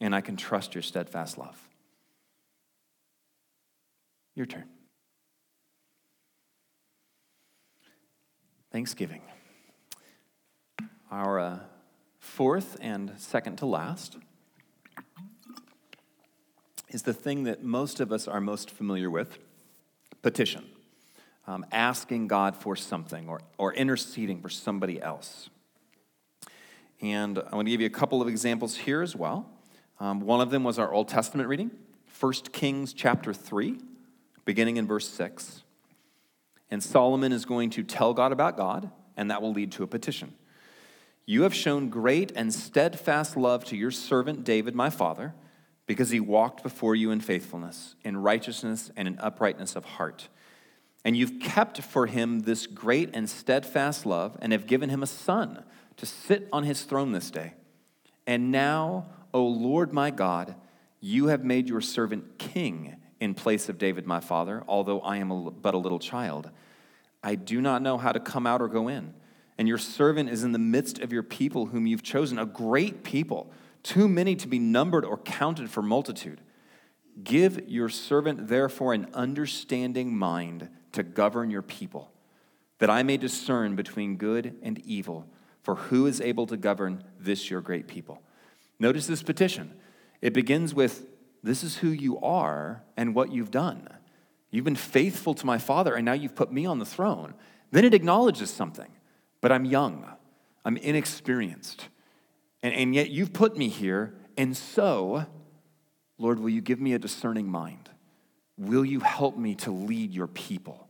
and 0.00 0.16
I 0.16 0.20
can 0.20 0.36
trust 0.36 0.74
your 0.74 0.82
steadfast 0.82 1.38
love. 1.38 1.67
Your 4.38 4.46
turn. 4.46 4.66
Thanksgiving. 8.70 9.22
Our 11.10 11.40
uh, 11.40 11.58
fourth 12.20 12.76
and 12.80 13.14
second 13.16 13.56
to 13.56 13.66
last 13.66 14.16
is 16.88 17.02
the 17.02 17.12
thing 17.12 17.42
that 17.42 17.64
most 17.64 17.98
of 17.98 18.12
us 18.12 18.28
are 18.28 18.40
most 18.40 18.70
familiar 18.70 19.10
with 19.10 19.38
petition 20.22 20.66
um, 21.48 21.66
asking 21.72 22.28
God 22.28 22.54
for 22.54 22.76
something 22.76 23.28
or, 23.28 23.40
or 23.58 23.74
interceding 23.74 24.40
for 24.40 24.50
somebody 24.50 25.02
else. 25.02 25.50
And 27.00 27.40
I 27.40 27.56
want 27.56 27.66
to 27.66 27.72
give 27.72 27.80
you 27.80 27.88
a 27.88 27.90
couple 27.90 28.22
of 28.22 28.28
examples 28.28 28.76
here 28.76 29.02
as 29.02 29.16
well. 29.16 29.50
Um, 29.98 30.20
one 30.20 30.40
of 30.40 30.50
them 30.50 30.62
was 30.62 30.78
our 30.78 30.92
Old 30.92 31.08
Testament 31.08 31.48
reading, 31.48 31.72
1 32.20 32.32
Kings 32.52 32.92
chapter 32.92 33.34
3, 33.34 33.80
beginning 34.48 34.78
in 34.78 34.86
verse 34.86 35.08
6. 35.08 35.62
And 36.70 36.82
Solomon 36.82 37.32
is 37.32 37.44
going 37.44 37.70
to 37.70 37.84
tell 37.84 38.14
God 38.14 38.32
about 38.32 38.56
God, 38.56 38.90
and 39.16 39.30
that 39.30 39.42
will 39.42 39.52
lead 39.52 39.72
to 39.72 39.82
a 39.82 39.86
petition. 39.86 40.34
You 41.24 41.42
have 41.42 41.54
shown 41.54 41.88
great 41.88 42.32
and 42.34 42.52
steadfast 42.52 43.36
love 43.36 43.64
to 43.66 43.76
your 43.76 43.90
servant 43.90 44.44
David, 44.44 44.74
my 44.74 44.90
father, 44.90 45.34
because 45.86 46.10
he 46.10 46.20
walked 46.20 46.62
before 46.62 46.94
you 46.94 47.10
in 47.10 47.20
faithfulness, 47.20 47.94
in 48.02 48.16
righteousness, 48.16 48.90
and 48.96 49.06
in 49.06 49.18
uprightness 49.20 49.76
of 49.76 49.84
heart 49.84 50.28
and 51.08 51.16
you've 51.16 51.40
kept 51.40 51.80
for 51.80 52.06
him 52.06 52.40
this 52.40 52.66
great 52.66 53.08
and 53.14 53.30
steadfast 53.30 54.04
love, 54.04 54.36
and 54.42 54.52
have 54.52 54.66
given 54.66 54.90
him 54.90 55.02
a 55.02 55.06
son 55.06 55.64
to 55.96 56.04
sit 56.04 56.46
on 56.52 56.64
his 56.64 56.82
throne 56.82 57.12
this 57.12 57.30
day. 57.30 57.54
And 58.26 58.50
now, 58.50 59.06
O 59.32 59.42
Lord 59.42 59.92
my 59.92 60.10
God, 60.10 60.54
you 61.00 61.28
have 61.28 61.44
made 61.44 61.66
your 61.66 61.80
servant 61.80 62.38
king 62.38 62.96
in 63.20 63.34
place 63.34 63.68
of 63.68 63.78
David 63.78 64.06
my 64.06 64.20
father, 64.20 64.62
although 64.68 65.00
I 65.00 65.16
am 65.16 65.30
a, 65.30 65.50
but 65.50 65.74
a 65.74 65.78
little 65.78 65.98
child. 65.98 66.50
I 67.22 67.34
do 67.34 67.60
not 67.60 67.82
know 67.82 67.98
how 67.98 68.12
to 68.12 68.20
come 68.20 68.46
out 68.46 68.62
or 68.62 68.68
go 68.68 68.88
in. 68.88 69.14
And 69.58 69.66
your 69.66 69.78
servant 69.78 70.30
is 70.30 70.44
in 70.44 70.52
the 70.52 70.58
midst 70.58 71.00
of 71.00 71.12
your 71.12 71.24
people, 71.24 71.66
whom 71.66 71.86
you've 71.86 72.04
chosen, 72.04 72.38
a 72.38 72.46
great 72.46 73.02
people, 73.02 73.50
too 73.82 74.08
many 74.08 74.36
to 74.36 74.46
be 74.46 74.60
numbered 74.60 75.04
or 75.04 75.18
counted 75.18 75.68
for 75.68 75.82
multitude. 75.82 76.40
Give 77.24 77.68
your 77.68 77.88
servant, 77.88 78.46
therefore, 78.46 78.94
an 78.94 79.08
understanding 79.14 80.16
mind 80.16 80.68
to 80.92 81.02
govern 81.02 81.50
your 81.50 81.62
people, 81.62 82.12
that 82.78 82.88
I 82.88 83.02
may 83.02 83.16
discern 83.16 83.74
between 83.74 84.16
good 84.16 84.56
and 84.62 84.78
evil, 84.86 85.26
for 85.64 85.74
who 85.74 86.06
is 86.06 86.20
able 86.20 86.46
to 86.46 86.56
govern 86.56 87.02
this 87.18 87.50
your 87.50 87.60
great 87.60 87.88
people? 87.88 88.22
Notice 88.78 89.08
this 89.08 89.24
petition. 89.24 89.74
It 90.22 90.32
begins 90.32 90.72
with, 90.72 91.04
This 91.42 91.62
is 91.62 91.78
who 91.78 91.88
you 91.88 92.18
are 92.20 92.82
and 92.96 93.14
what 93.14 93.32
you've 93.32 93.50
done. 93.50 93.88
You've 94.50 94.64
been 94.64 94.76
faithful 94.76 95.34
to 95.34 95.46
my 95.46 95.58
father, 95.58 95.94
and 95.94 96.04
now 96.04 96.14
you've 96.14 96.34
put 96.34 96.52
me 96.52 96.66
on 96.66 96.78
the 96.78 96.86
throne. 96.86 97.34
Then 97.70 97.84
it 97.84 97.94
acknowledges 97.94 98.50
something, 98.50 98.90
but 99.40 99.52
I'm 99.52 99.64
young, 99.64 100.06
I'm 100.64 100.76
inexperienced, 100.76 101.88
and, 102.62 102.74
and 102.74 102.94
yet 102.94 103.10
you've 103.10 103.32
put 103.32 103.56
me 103.56 103.68
here, 103.68 104.14
and 104.36 104.56
so, 104.56 105.26
Lord, 106.16 106.40
will 106.40 106.48
you 106.48 106.62
give 106.62 106.80
me 106.80 106.94
a 106.94 106.98
discerning 106.98 107.46
mind? 107.46 107.90
Will 108.56 108.84
you 108.84 109.00
help 109.00 109.36
me 109.36 109.54
to 109.56 109.70
lead 109.70 110.12
your 110.12 110.26
people? 110.26 110.88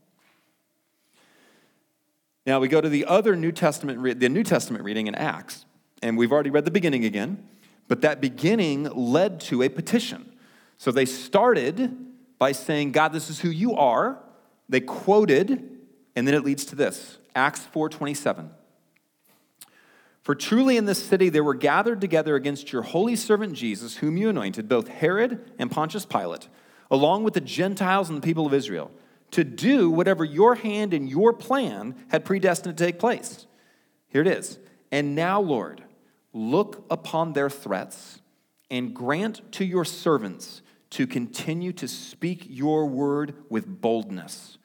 Now 2.47 2.61
we 2.61 2.69
go 2.69 2.81
to 2.81 2.89
the 2.89 3.05
other 3.05 3.37
New 3.37 3.53
Testament, 3.53 4.21
the 4.21 4.29
New 4.29 4.45
Testament 4.45 4.85
reading 4.85 5.09
in 5.09 5.15
Acts, 5.15 5.67
and 6.01 6.17
we've 6.17 6.33
already 6.33 6.51
read 6.51 6.65
the 6.65 6.71
beginning 6.71 7.05
again, 7.05 7.47
but 7.89 8.03
that 8.03 8.21
beginning 8.21 8.85
led 8.85 9.41
to 9.41 9.63
a 9.63 9.69
petition. 9.69 10.28
So 10.79 10.91
they 10.93 11.05
started 11.05 11.97
by 12.39 12.53
saying, 12.53 12.93
God, 12.93 13.13
this 13.13 13.29
is 13.29 13.41
who 13.41 13.51
you 13.51 13.75
are. 13.75 14.19
They 14.69 14.81
quoted, 14.81 15.79
and 16.15 16.27
then 16.27 16.35
it 16.35 16.45
leads 16.45 16.65
to 16.67 16.77
this 16.77 17.19
Acts 17.35 17.67
4:27. 17.75 18.51
For 20.23 20.35
truly 20.35 20.77
in 20.77 20.85
this 20.85 21.03
city 21.03 21.31
there 21.31 21.45
were 21.45 21.55
gathered 21.55 22.01
together 22.01 22.37
against 22.37 22.73
your 22.73 22.83
holy 22.83 23.17
servant 23.17 23.55
Jesus, 23.55 23.97
whom 23.97 24.17
you 24.17 24.29
anointed, 24.29 24.69
both 24.69 24.89
Herod 24.89 25.53
and 25.59 25.71
Pontius 25.71 26.05
Pilate, 26.05 26.49
along 26.91 27.25
with 27.25 27.35
the 27.35 27.41
Gentiles 27.41 28.09
and 28.09 28.19
the 28.19 28.27
people 28.27 28.47
of 28.47 28.53
Israel 28.53 28.91
to 29.31 29.45
do 29.45 29.91
whatever 29.91 30.25
your 30.25 30.55
hand 30.55 30.95
and 30.95 31.09
your 31.09 31.33
plan 31.33 31.95
had 32.09 32.25
predestined 32.25 32.77
to 32.77 32.85
take 32.85 32.99
place. 32.99 33.47
Here 34.09 34.23
it 34.23 34.27
is. 34.27 34.59
And 34.91 35.15
now, 35.15 35.41
Lord, 35.41 35.83
look 36.33 36.85
upon 36.91 37.33
their 37.33 37.51
threats 37.51 38.21
and 38.71 38.95
grant 38.95 39.51
to 39.53 39.65
your 39.65 39.85
servants 39.85 40.63
to 40.91 41.07
continue 41.07 41.73
to 41.75 41.89
speak 41.89 42.47
your 42.49 42.87
word 42.87 43.35
with 43.49 43.67
boldness, 43.81 44.59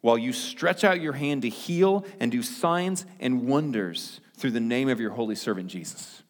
while 0.00 0.18
you 0.18 0.32
stretch 0.32 0.84
out 0.84 1.00
your 1.00 1.14
hand 1.14 1.42
to 1.42 1.48
heal 1.48 2.04
and 2.20 2.30
do 2.30 2.42
signs 2.42 3.06
and 3.20 3.46
wonders 3.48 4.20
through 4.36 4.50
the 4.50 4.60
name 4.60 4.88
of 4.88 5.00
your 5.00 5.10
holy 5.10 5.34
servant 5.34 5.68
Jesus. 5.68 6.22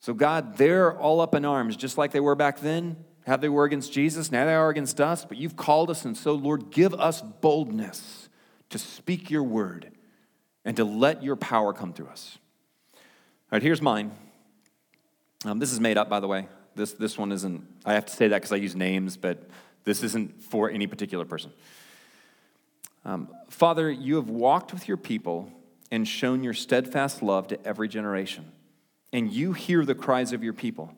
So, 0.00 0.14
God, 0.14 0.56
they're 0.56 0.96
all 0.96 1.20
up 1.20 1.34
in 1.34 1.44
arms, 1.44 1.76
just 1.76 1.98
like 1.98 2.12
they 2.12 2.20
were 2.20 2.34
back 2.34 2.60
then 2.60 3.04
how 3.28 3.36
they 3.36 3.48
were 3.48 3.64
against 3.64 3.92
Jesus, 3.92 4.32
now 4.32 4.46
they 4.46 4.54
are 4.54 4.70
against 4.70 5.00
us, 5.00 5.24
but 5.24 5.36
you've 5.36 5.54
called 5.54 5.90
us, 5.90 6.04
and 6.04 6.16
so, 6.16 6.32
Lord, 6.32 6.70
give 6.70 6.94
us 6.94 7.20
boldness 7.20 8.28
to 8.70 8.78
speak 8.78 9.30
your 9.30 9.42
word 9.42 9.90
and 10.64 10.76
to 10.76 10.84
let 10.84 11.22
your 11.22 11.36
power 11.36 11.72
come 11.72 11.92
through 11.92 12.08
us. 12.08 12.38
All 12.94 13.00
right, 13.52 13.62
here's 13.62 13.82
mine. 13.82 14.12
Um, 15.44 15.58
this 15.58 15.72
is 15.72 15.78
made 15.78 15.98
up, 15.98 16.08
by 16.08 16.20
the 16.20 16.26
way. 16.26 16.48
This, 16.78 16.92
this 16.92 17.18
one 17.18 17.32
isn't, 17.32 17.66
I 17.84 17.94
have 17.94 18.06
to 18.06 18.12
say 18.12 18.28
that 18.28 18.36
because 18.36 18.52
I 18.52 18.56
use 18.56 18.76
names, 18.76 19.16
but 19.16 19.42
this 19.82 20.04
isn't 20.04 20.40
for 20.44 20.70
any 20.70 20.86
particular 20.86 21.24
person. 21.24 21.52
Um, 23.04 23.28
Father, 23.48 23.90
you 23.90 24.14
have 24.14 24.30
walked 24.30 24.72
with 24.72 24.86
your 24.86 24.96
people 24.96 25.50
and 25.90 26.06
shown 26.06 26.44
your 26.44 26.54
steadfast 26.54 27.20
love 27.20 27.48
to 27.48 27.66
every 27.66 27.88
generation, 27.88 28.52
and 29.12 29.32
you 29.32 29.54
hear 29.54 29.84
the 29.84 29.96
cries 29.96 30.32
of 30.32 30.44
your 30.44 30.52
people. 30.52 30.94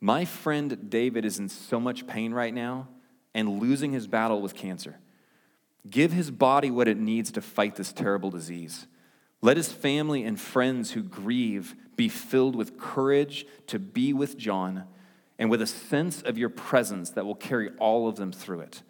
My 0.00 0.24
friend 0.24 0.88
David 0.88 1.24
is 1.24 1.40
in 1.40 1.48
so 1.48 1.80
much 1.80 2.06
pain 2.06 2.32
right 2.32 2.54
now 2.54 2.86
and 3.34 3.58
losing 3.58 3.90
his 3.90 4.06
battle 4.06 4.40
with 4.40 4.54
cancer. 4.54 5.00
Give 5.90 6.12
his 6.12 6.30
body 6.30 6.70
what 6.70 6.86
it 6.86 6.96
needs 6.96 7.32
to 7.32 7.40
fight 7.42 7.74
this 7.74 7.92
terrible 7.92 8.30
disease. 8.30 8.86
Let 9.40 9.56
his 9.56 9.72
family 9.72 10.22
and 10.22 10.38
friends 10.38 10.92
who 10.92 11.02
grieve 11.02 11.74
be 11.96 12.08
filled 12.08 12.54
with 12.54 12.78
courage 12.78 13.46
to 13.66 13.80
be 13.80 14.12
with 14.12 14.38
John 14.38 14.84
and 15.42 15.50
with 15.50 15.60
a 15.60 15.66
sense 15.66 16.22
of 16.22 16.38
your 16.38 16.48
presence 16.48 17.10
that 17.10 17.26
will 17.26 17.34
carry 17.34 17.70
all 17.80 18.06
of 18.06 18.14
them 18.14 18.30
through 18.30 18.60
it. 18.60 18.80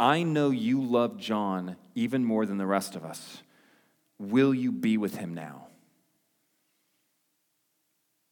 I 0.00 0.22
know 0.22 0.48
you 0.48 0.80
love 0.82 1.18
John 1.18 1.76
even 1.94 2.24
more 2.24 2.46
than 2.46 2.56
the 2.56 2.64
rest 2.64 2.96
of 2.96 3.04
us. 3.04 3.42
Will 4.18 4.54
you 4.54 4.72
be 4.72 4.96
with 4.96 5.16
him 5.16 5.34
now? 5.34 5.66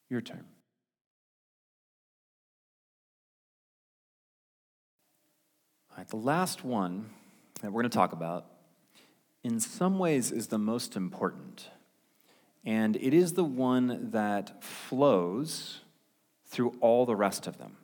Your 0.08 0.22
turn. 0.22 0.46
right, 5.98 6.08
the 6.08 6.16
last 6.16 6.64
one 6.64 7.10
that 7.60 7.70
we're 7.70 7.82
going 7.82 7.90
to 7.90 7.94
talk 7.94 8.14
about, 8.14 8.46
in 9.44 9.60
some 9.60 9.98
ways, 9.98 10.32
is 10.32 10.46
the 10.46 10.58
most 10.58 10.96
important. 10.96 11.68
And 12.64 12.96
it 12.96 13.12
is 13.12 13.34
the 13.34 13.44
one 13.44 14.12
that 14.12 14.64
flows 14.64 15.80
through 16.50 16.74
all 16.80 17.06
the 17.06 17.16
rest 17.16 17.46
of 17.46 17.58
them. 17.58 17.76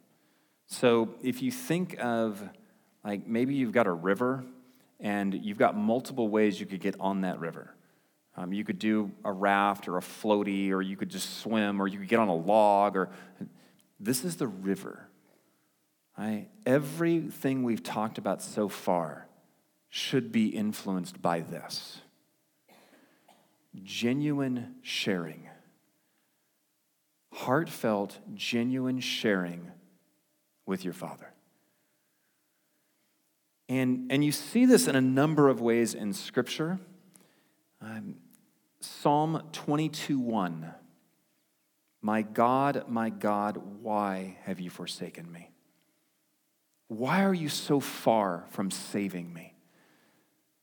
So 0.67 1.15
if 1.23 1.41
you 1.41 1.51
think 1.51 1.97
of, 2.01 2.43
like, 3.05 3.27
maybe 3.27 3.55
you've 3.55 3.73
got 3.73 3.87
a 3.87 3.93
river 3.93 4.45
and 5.01 5.33
you've 5.33 5.59
got 5.59 5.77
multiple 5.77 6.29
ways 6.29 6.59
you 6.59 6.67
could 6.67 6.81
get 6.81 6.97
on 7.01 7.21
that 7.23 7.39
river. 7.39 7.73
Um, 8.37 8.53
you 8.53 8.65
could 8.65 8.79
do 8.79 9.13
a 9.25 9.33
raft 9.33 9.89
or 9.89 9.97
a 9.97 10.03
floaty, 10.03 10.71
or 10.71 10.83
you 10.83 10.97
could 10.97 11.09
just 11.09 11.39
swim, 11.39 11.81
or 11.81 11.89
you 11.89 11.99
could 11.99 12.09
get 12.09 12.19
on 12.19 12.29
a 12.29 12.35
log, 12.35 12.97
or 12.97 13.09
this 13.99 14.25
is 14.25 14.37
the 14.37 14.47
river. 14.47 15.09
Right? 16.19 16.49
Everything 16.67 17.63
we've 17.63 17.83
talked 17.83 18.19
about 18.19 18.43
so 18.43 18.69
far 18.69 19.27
should 19.89 20.33
be 20.33 20.49
influenced 20.49 21.23
by 21.23 21.41
this 21.41 22.01
genuine 23.83 24.75
sharing, 24.83 25.49
heartfelt, 27.37 28.19
genuine 28.35 28.99
sharing 28.99 29.71
with 30.65 30.85
your 30.85 30.95
Father. 30.95 31.33
And, 33.69 34.11
and 34.11 34.25
you 34.25 34.33
see 34.33 34.65
this 34.65 34.89
in 34.89 34.97
a 34.97 35.01
number 35.01 35.49
of 35.49 35.61
ways 35.61 35.95
in 35.95 36.13
Scripture. 36.13 36.79
Um, 37.83 38.17
Psalm 38.81 39.43
22 39.53 40.19
1. 40.19 40.73
My 42.01 42.23
God, 42.23 42.85
my 42.89 43.11
God, 43.11 43.61
why 43.83 44.39
have 44.45 44.61
you 44.61 44.71
forsaken 44.71 45.31
me? 45.31 45.51
Why 46.89 47.25
are 47.25 47.35
you 47.35 47.49
so 47.49 47.81
far 47.81 48.45
from 48.51 48.71
saving 48.71 49.35
me? 49.35 49.55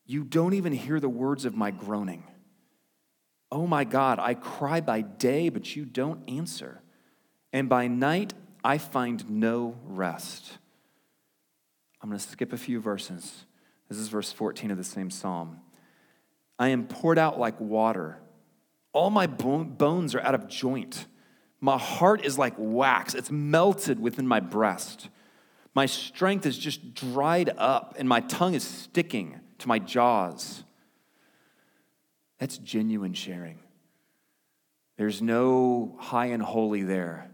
You 0.05 0.23
don't 0.23 0.53
even 0.53 0.73
hear 0.73 0.99
the 0.99 1.09
words 1.09 1.45
of 1.45 1.55
my 1.55 1.69
groaning. 1.71 2.23
Oh 3.53 3.67
my 3.67 3.83
God, 3.83 4.17
I 4.17 4.33
cry 4.33 4.81
by 4.81 5.01
day, 5.01 5.49
but 5.49 5.75
you 5.75 5.85
don't 5.85 6.27
answer. 6.27 6.81
And 7.53 7.69
by 7.69 7.85
night, 7.87 8.33
I 8.63 8.79
find 8.79 9.29
no 9.29 9.77
rest. 9.85 10.57
I'm 12.01 12.09
going 12.09 12.19
to 12.19 12.27
skip 12.27 12.51
a 12.51 12.57
few 12.57 12.79
verses. 12.79 13.45
This 13.89 13.99
is 13.99 14.07
verse 14.07 14.31
14 14.31 14.71
of 14.71 14.77
the 14.77 14.83
same 14.83 15.11
psalm. 15.11 15.59
I 16.57 16.69
am 16.69 16.87
poured 16.87 17.19
out 17.19 17.39
like 17.39 17.59
water. 17.61 18.17
All 18.91 19.11
my 19.11 19.27
bones 19.27 20.15
are 20.15 20.21
out 20.21 20.33
of 20.33 20.47
joint. 20.47 21.05
My 21.61 21.77
heart 21.77 22.25
is 22.25 22.39
like 22.39 22.55
wax, 22.57 23.13
it's 23.13 23.29
melted 23.29 23.99
within 23.99 24.27
my 24.27 24.39
breast. 24.39 25.09
My 25.75 25.85
strength 25.85 26.47
is 26.47 26.57
just 26.57 26.95
dried 26.95 27.51
up, 27.55 27.97
and 27.99 28.09
my 28.09 28.21
tongue 28.21 28.55
is 28.55 28.63
sticking 28.63 29.39
to 29.59 29.67
my 29.67 29.77
jaws. 29.77 30.62
That's 32.43 32.57
genuine 32.57 33.13
sharing. 33.13 33.57
There's 34.97 35.21
no 35.21 35.95
high 35.97 36.25
and 36.25 36.43
holy 36.43 36.83
there. 36.83 37.31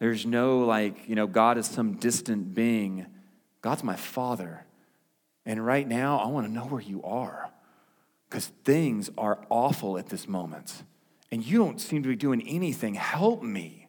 There's 0.00 0.26
no 0.26 0.64
like, 0.64 1.08
you 1.08 1.14
know, 1.14 1.28
God 1.28 1.58
is 1.58 1.66
some 1.68 1.92
distant 1.98 2.56
being. 2.56 3.06
God's 3.62 3.84
my 3.84 3.94
father. 3.94 4.66
And 5.46 5.64
right 5.64 5.86
now, 5.86 6.18
I 6.18 6.26
want 6.26 6.44
to 6.44 6.52
know 6.52 6.64
where 6.64 6.80
you 6.80 7.04
are 7.04 7.52
because 8.28 8.46
things 8.64 9.10
are 9.16 9.46
awful 9.48 9.96
at 9.96 10.08
this 10.08 10.26
moment. 10.26 10.82
And 11.30 11.46
you 11.46 11.58
don't 11.58 11.80
seem 11.80 12.02
to 12.02 12.08
be 12.08 12.16
doing 12.16 12.42
anything. 12.48 12.94
Help 12.94 13.44
me. 13.44 13.86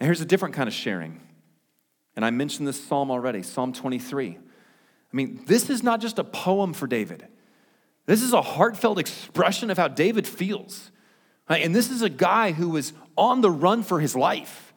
And 0.00 0.06
here's 0.06 0.20
a 0.20 0.26
different 0.26 0.54
kind 0.54 0.68
of 0.68 0.74
sharing. 0.74 1.18
And 2.14 2.26
I 2.26 2.30
mentioned 2.30 2.68
this 2.68 2.84
psalm 2.84 3.10
already, 3.10 3.42
Psalm 3.42 3.72
23. 3.72 4.36
I 4.36 5.16
mean, 5.16 5.44
this 5.46 5.70
is 5.70 5.82
not 5.82 6.02
just 6.02 6.18
a 6.18 6.24
poem 6.24 6.74
for 6.74 6.86
David. 6.86 7.26
This 8.06 8.22
is 8.22 8.32
a 8.32 8.42
heartfelt 8.42 8.98
expression 8.98 9.70
of 9.70 9.78
how 9.78 9.88
David 9.88 10.26
feels. 10.26 10.90
And 11.48 11.74
this 11.74 11.90
is 11.90 12.02
a 12.02 12.08
guy 12.08 12.52
who 12.52 12.70
was 12.70 12.92
on 13.16 13.40
the 13.40 13.50
run 13.50 13.82
for 13.82 14.00
his 14.00 14.16
life. 14.16 14.72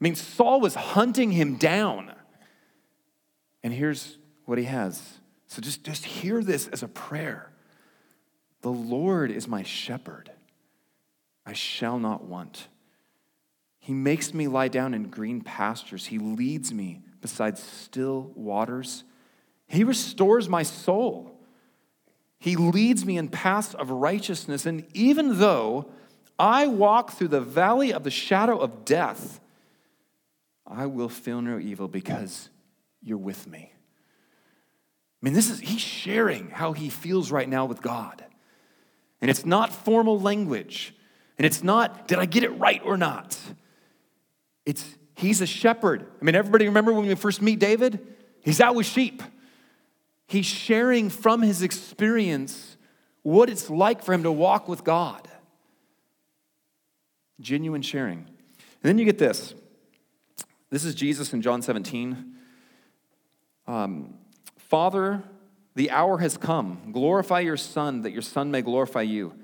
I 0.00 0.04
mean, 0.04 0.14
Saul 0.14 0.60
was 0.60 0.74
hunting 0.74 1.32
him 1.32 1.56
down. 1.56 2.12
And 3.62 3.72
here's 3.72 4.18
what 4.44 4.58
he 4.58 4.64
has. 4.64 5.02
So 5.48 5.60
just, 5.60 5.84
just 5.84 6.04
hear 6.04 6.42
this 6.42 6.68
as 6.68 6.82
a 6.82 6.88
prayer. 6.88 7.50
The 8.62 8.70
Lord 8.70 9.30
is 9.30 9.48
my 9.48 9.62
shepherd. 9.62 10.30
I 11.44 11.52
shall 11.52 11.98
not 11.98 12.24
want. 12.24 12.68
He 13.78 13.92
makes 13.92 14.34
me 14.34 14.48
lie 14.48 14.68
down 14.68 14.94
in 14.94 15.08
green 15.08 15.40
pastures. 15.40 16.06
He 16.06 16.18
leads 16.18 16.72
me 16.72 17.02
beside 17.20 17.58
still 17.58 18.32
waters. 18.34 19.04
He 19.68 19.84
restores 19.84 20.48
my 20.48 20.62
soul. 20.62 21.35
He 22.38 22.56
leads 22.56 23.04
me 23.04 23.16
in 23.16 23.28
paths 23.28 23.74
of 23.74 23.90
righteousness. 23.90 24.66
And 24.66 24.86
even 24.94 25.38
though 25.38 25.90
I 26.38 26.66
walk 26.66 27.12
through 27.12 27.28
the 27.28 27.40
valley 27.40 27.92
of 27.92 28.04
the 28.04 28.10
shadow 28.10 28.58
of 28.58 28.84
death, 28.84 29.40
I 30.66 30.86
will 30.86 31.08
feel 31.08 31.40
no 31.40 31.58
evil 31.58 31.88
because 31.88 32.50
you're 33.02 33.16
with 33.18 33.46
me. 33.46 33.72
I 33.72 35.26
mean, 35.26 35.32
this 35.32 35.48
is, 35.48 35.60
he's 35.60 35.80
sharing 35.80 36.50
how 36.50 36.72
he 36.72 36.90
feels 36.90 37.30
right 37.30 37.48
now 37.48 37.64
with 37.64 37.80
God. 37.80 38.24
And 39.20 39.30
it's 39.30 39.46
not 39.46 39.72
formal 39.72 40.20
language. 40.20 40.94
And 41.38 41.46
it's 41.46 41.62
not, 41.64 42.06
did 42.06 42.18
I 42.18 42.26
get 42.26 42.42
it 42.42 42.50
right 42.50 42.82
or 42.84 42.96
not? 42.96 43.38
It's, 44.66 44.84
he's 45.14 45.40
a 45.40 45.46
shepherd. 45.46 46.06
I 46.20 46.24
mean, 46.24 46.34
everybody 46.34 46.66
remember 46.66 46.92
when 46.92 47.06
we 47.06 47.14
first 47.14 47.40
meet 47.40 47.58
David? 47.58 48.14
He's 48.42 48.60
out 48.60 48.74
with 48.74 48.86
sheep. 48.86 49.22
He's 50.26 50.46
sharing 50.46 51.08
from 51.08 51.42
his 51.42 51.62
experience 51.62 52.76
what 53.22 53.48
it's 53.48 53.70
like 53.70 54.02
for 54.02 54.12
him 54.12 54.22
to 54.24 54.32
walk 54.32 54.68
with 54.68 54.84
God. 54.84 55.28
Genuine 57.40 57.82
sharing. 57.82 58.18
And 58.18 58.82
then 58.82 58.98
you 58.98 59.04
get 59.04 59.18
this. 59.18 59.54
This 60.70 60.84
is 60.84 60.94
Jesus 60.94 61.32
in 61.32 61.42
John 61.42 61.62
17. 61.62 62.34
Um, 63.66 64.14
Father, 64.58 65.22
the 65.74 65.90
hour 65.90 66.18
has 66.18 66.36
come. 66.36 66.90
Glorify 66.92 67.40
your 67.40 67.56
Son, 67.56 68.02
that 68.02 68.12
your 68.12 68.22
Son 68.22 68.50
may 68.50 68.62
glorify 68.62 69.02
you, 69.02 69.34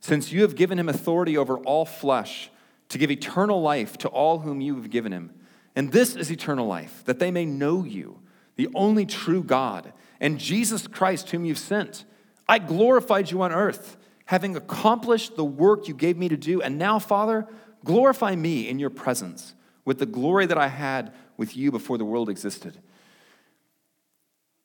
since 0.00 0.32
you 0.32 0.42
have 0.42 0.56
given 0.56 0.78
him 0.78 0.88
authority 0.88 1.36
over 1.36 1.58
all 1.58 1.84
flesh 1.84 2.50
to 2.88 2.98
give 2.98 3.10
eternal 3.10 3.60
life 3.60 3.98
to 3.98 4.08
all 4.08 4.40
whom 4.40 4.60
you 4.60 4.76
have 4.76 4.90
given 4.90 5.12
him. 5.12 5.32
And 5.76 5.92
this 5.92 6.16
is 6.16 6.30
eternal 6.30 6.66
life, 6.66 7.02
that 7.04 7.18
they 7.18 7.30
may 7.30 7.44
know 7.44 7.84
you, 7.84 8.20
the 8.56 8.68
only 8.74 9.06
true 9.06 9.42
God 9.42 9.92
and 10.20 10.38
Jesus 10.38 10.86
Christ, 10.86 11.30
whom 11.30 11.44
you've 11.44 11.58
sent. 11.58 12.04
I 12.48 12.58
glorified 12.58 13.30
you 13.30 13.42
on 13.42 13.52
earth, 13.52 13.96
having 14.26 14.56
accomplished 14.56 15.36
the 15.36 15.44
work 15.44 15.88
you 15.88 15.94
gave 15.94 16.16
me 16.16 16.28
to 16.28 16.36
do. 16.36 16.60
And 16.60 16.78
now, 16.78 16.98
Father, 16.98 17.46
glorify 17.84 18.36
me 18.36 18.68
in 18.68 18.78
your 18.78 18.90
presence 18.90 19.54
with 19.84 19.98
the 19.98 20.06
glory 20.06 20.46
that 20.46 20.58
I 20.58 20.68
had 20.68 21.12
with 21.36 21.56
you 21.56 21.70
before 21.70 21.96
the 21.96 22.04
world 22.04 22.28
existed. 22.28 22.78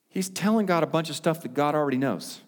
He's 0.10 0.30
telling 0.30 0.65
God 0.65 0.84
a 0.84 0.88
bunch 0.88 1.10
of 1.10 1.15
stuff 1.15 1.41
that 1.41 1.54
God 1.54 1.76
already 1.76 1.98
knows. 1.98 2.41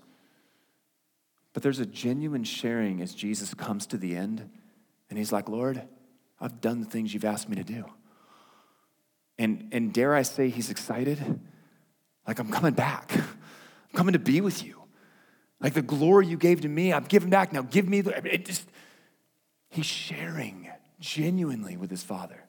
But 1.53 1.63
there's 1.63 1.79
a 1.79 1.85
genuine 1.85 2.43
sharing 2.43 3.01
as 3.01 3.13
Jesus 3.13 3.53
comes 3.53 3.87
to 3.87 3.97
the 3.97 4.15
end, 4.15 4.49
and 5.09 5.17
he's 5.17 5.31
like, 5.31 5.49
Lord, 5.49 5.81
I've 6.39 6.61
done 6.61 6.81
the 6.81 6.85
things 6.85 7.13
you've 7.13 7.25
asked 7.25 7.49
me 7.49 7.55
to 7.55 7.63
do. 7.63 7.85
And, 9.39 9.69
and 9.71 9.93
dare 9.93 10.13
I 10.13 10.21
say, 10.21 10.49
he's 10.49 10.69
excited 10.69 11.39
like, 12.27 12.39
I'm 12.39 12.51
coming 12.51 12.73
back. 12.73 13.13
I'm 13.15 13.95
coming 13.95 14.13
to 14.13 14.19
be 14.19 14.41
with 14.41 14.63
you. 14.63 14.83
Like 15.59 15.73
the 15.73 15.81
glory 15.81 16.27
you 16.27 16.37
gave 16.37 16.61
to 16.61 16.67
me, 16.67 16.93
I'm 16.93 17.05
giving 17.05 17.29
back. 17.29 17.51
Now 17.51 17.63
give 17.63 17.87
me 17.87 18.01
the. 18.01 18.15
It 18.31 18.45
just, 18.45 18.69
he's 19.69 19.85
sharing 19.85 20.69
genuinely 20.99 21.77
with 21.77 21.89
his 21.89 22.03
father. 22.03 22.43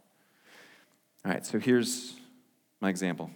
All 1.25 1.33
right, 1.33 1.45
so 1.45 1.59
here's 1.59 2.17
my 2.81 2.91
example. 2.91 3.31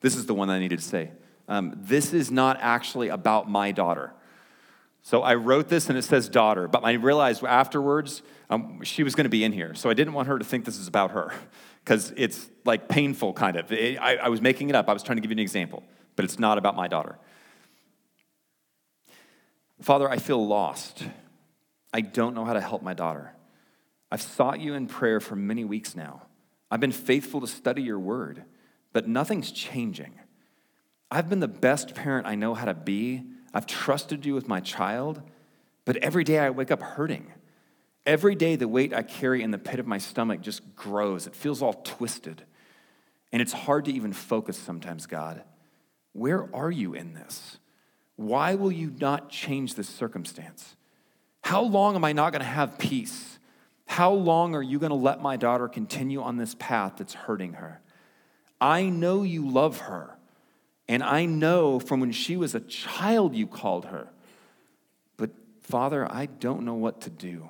This 0.00 0.16
is 0.16 0.26
the 0.26 0.34
one 0.34 0.50
I 0.50 0.58
needed 0.58 0.78
to 0.80 0.84
say. 0.84 1.12
Um, 1.48 1.74
this 1.76 2.12
is 2.12 2.30
not 2.30 2.58
actually 2.60 3.08
about 3.08 3.48
my 3.48 3.72
daughter. 3.72 4.12
So 5.02 5.22
I 5.22 5.34
wrote 5.34 5.68
this 5.68 5.88
and 5.88 5.96
it 5.96 6.02
says 6.02 6.28
daughter, 6.28 6.68
but 6.68 6.84
I 6.84 6.92
realized 6.92 7.42
afterwards 7.42 8.22
um, 8.50 8.80
she 8.82 9.02
was 9.02 9.14
going 9.14 9.24
to 9.24 9.30
be 9.30 9.44
in 9.44 9.52
here. 9.52 9.74
So 9.74 9.88
I 9.88 9.94
didn't 9.94 10.12
want 10.12 10.28
her 10.28 10.38
to 10.38 10.44
think 10.44 10.64
this 10.64 10.78
is 10.78 10.88
about 10.88 11.12
her 11.12 11.32
because 11.84 12.12
it's 12.16 12.48
like 12.64 12.88
painful, 12.88 13.32
kind 13.32 13.56
of. 13.56 13.70
It, 13.72 13.98
I, 13.98 14.16
I 14.16 14.28
was 14.28 14.40
making 14.40 14.68
it 14.68 14.74
up. 14.74 14.88
I 14.88 14.92
was 14.92 15.02
trying 15.02 15.16
to 15.16 15.22
give 15.22 15.30
you 15.30 15.36
an 15.36 15.40
example, 15.40 15.82
but 16.16 16.24
it's 16.24 16.38
not 16.38 16.58
about 16.58 16.76
my 16.76 16.88
daughter. 16.88 17.18
Father, 19.80 20.08
I 20.08 20.18
feel 20.18 20.46
lost. 20.46 21.04
I 21.92 22.02
don't 22.02 22.34
know 22.34 22.44
how 22.44 22.52
to 22.52 22.60
help 22.60 22.82
my 22.82 22.94
daughter. 22.94 23.32
I've 24.12 24.22
sought 24.22 24.60
you 24.60 24.74
in 24.74 24.86
prayer 24.86 25.20
for 25.20 25.36
many 25.36 25.64
weeks 25.64 25.94
now. 25.94 26.22
I've 26.70 26.80
been 26.80 26.92
faithful 26.92 27.40
to 27.40 27.46
study 27.46 27.82
your 27.82 27.98
word, 27.98 28.44
but 28.92 29.08
nothing's 29.08 29.50
changing. 29.50 30.20
I've 31.10 31.28
been 31.28 31.40
the 31.40 31.48
best 31.48 31.94
parent 31.94 32.26
I 32.26 32.34
know 32.34 32.54
how 32.54 32.66
to 32.66 32.74
be. 32.74 33.24
I've 33.52 33.66
trusted 33.66 34.24
you 34.24 34.34
with 34.34 34.46
my 34.46 34.60
child, 34.60 35.22
but 35.84 35.96
every 35.96 36.22
day 36.22 36.38
I 36.38 36.50
wake 36.50 36.70
up 36.70 36.82
hurting. 36.82 37.32
Every 38.06 38.34
day, 38.34 38.56
the 38.56 38.68
weight 38.68 38.94
I 38.94 39.02
carry 39.02 39.42
in 39.42 39.50
the 39.50 39.58
pit 39.58 39.78
of 39.78 39.86
my 39.86 39.98
stomach 39.98 40.40
just 40.40 40.74
grows. 40.74 41.26
It 41.26 41.34
feels 41.34 41.62
all 41.62 41.74
twisted. 41.74 42.42
And 43.32 43.40
it's 43.42 43.52
hard 43.52 43.84
to 43.84 43.92
even 43.92 44.12
focus 44.12 44.58
sometimes, 44.58 45.06
God. 45.06 45.42
Where 46.12 46.48
are 46.54 46.70
you 46.70 46.94
in 46.94 47.14
this? 47.14 47.58
Why 48.16 48.54
will 48.54 48.72
you 48.72 48.92
not 49.00 49.30
change 49.30 49.74
this 49.74 49.88
circumstance? 49.88 50.76
How 51.42 51.62
long 51.62 51.94
am 51.94 52.04
I 52.04 52.12
not 52.12 52.32
going 52.32 52.40
to 52.40 52.46
have 52.46 52.78
peace? 52.78 53.38
How 53.86 54.12
long 54.12 54.54
are 54.54 54.62
you 54.62 54.78
going 54.78 54.90
to 54.90 54.96
let 54.96 55.20
my 55.20 55.36
daughter 55.36 55.68
continue 55.68 56.22
on 56.22 56.36
this 56.36 56.54
path 56.58 56.94
that's 56.98 57.14
hurting 57.14 57.54
her? 57.54 57.80
I 58.60 58.84
know 58.84 59.22
you 59.22 59.48
love 59.48 59.78
her, 59.80 60.16
and 60.86 61.02
I 61.02 61.24
know 61.24 61.80
from 61.80 62.00
when 62.00 62.12
she 62.12 62.36
was 62.36 62.54
a 62.54 62.60
child 62.60 63.34
you 63.34 63.46
called 63.46 63.86
her. 63.86 64.08
But 65.16 65.30
Father, 65.62 66.06
I 66.10 66.26
don't 66.26 66.64
know 66.64 66.74
what 66.74 67.00
to 67.02 67.10
do. 67.10 67.48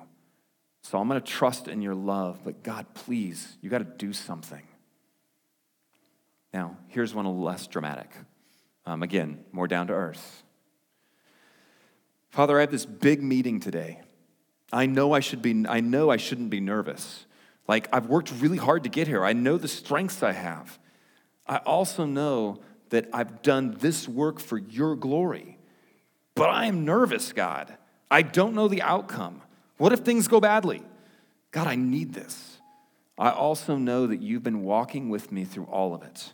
So 0.81 0.99
I'm 0.99 1.07
going 1.07 1.21
to 1.21 1.25
trust 1.25 1.67
in 1.67 1.81
your 1.81 1.95
love, 1.95 2.39
but 2.43 2.63
God, 2.63 2.85
please, 2.93 3.57
you 3.61 3.69
got 3.69 3.79
to 3.79 3.83
do 3.83 4.13
something. 4.13 4.63
Now, 6.53 6.77
here's 6.87 7.13
one 7.13 7.25
less 7.41 7.67
dramatic. 7.67 8.11
Um, 8.85 9.03
again, 9.03 9.45
more 9.51 9.67
down 9.67 9.87
to 9.87 9.93
earth. 9.93 10.43
Father, 12.29 12.57
I 12.57 12.61
have 12.61 12.71
this 12.71 12.85
big 12.85 13.21
meeting 13.21 13.59
today. 13.59 14.01
I 14.73 14.85
know 14.85 15.13
I 15.13 15.19
should 15.19 15.41
be 15.41 15.65
I 15.67 15.81
know 15.81 16.09
I 16.09 16.17
shouldn't 16.17 16.49
be 16.49 16.61
nervous. 16.61 17.25
Like 17.67 17.89
I've 17.93 18.07
worked 18.07 18.31
really 18.39 18.57
hard 18.57 18.83
to 18.83 18.89
get 18.89 19.07
here. 19.07 19.23
I 19.23 19.33
know 19.33 19.57
the 19.57 19.67
strengths 19.67 20.23
I 20.23 20.31
have. 20.31 20.79
I 21.45 21.57
also 21.57 22.05
know 22.05 22.61
that 22.89 23.09
I've 23.13 23.41
done 23.41 23.75
this 23.79 24.07
work 24.07 24.39
for 24.39 24.57
your 24.57 24.95
glory. 24.95 25.57
But 26.35 26.49
I 26.49 26.65
am 26.65 26.85
nervous, 26.85 27.33
God. 27.33 27.77
I 28.09 28.21
don't 28.21 28.55
know 28.55 28.67
the 28.67 28.81
outcome. 28.81 29.41
What 29.81 29.93
if 29.93 30.01
things 30.01 30.27
go 30.27 30.39
badly? 30.39 30.83
God, 31.49 31.65
I 31.65 31.73
need 31.73 32.13
this. 32.13 32.59
I 33.17 33.31
also 33.31 33.77
know 33.77 34.05
that 34.05 34.21
you've 34.21 34.43
been 34.43 34.61
walking 34.61 35.09
with 35.09 35.31
me 35.31 35.43
through 35.43 35.63
all 35.63 35.95
of 35.95 36.03
it. 36.03 36.33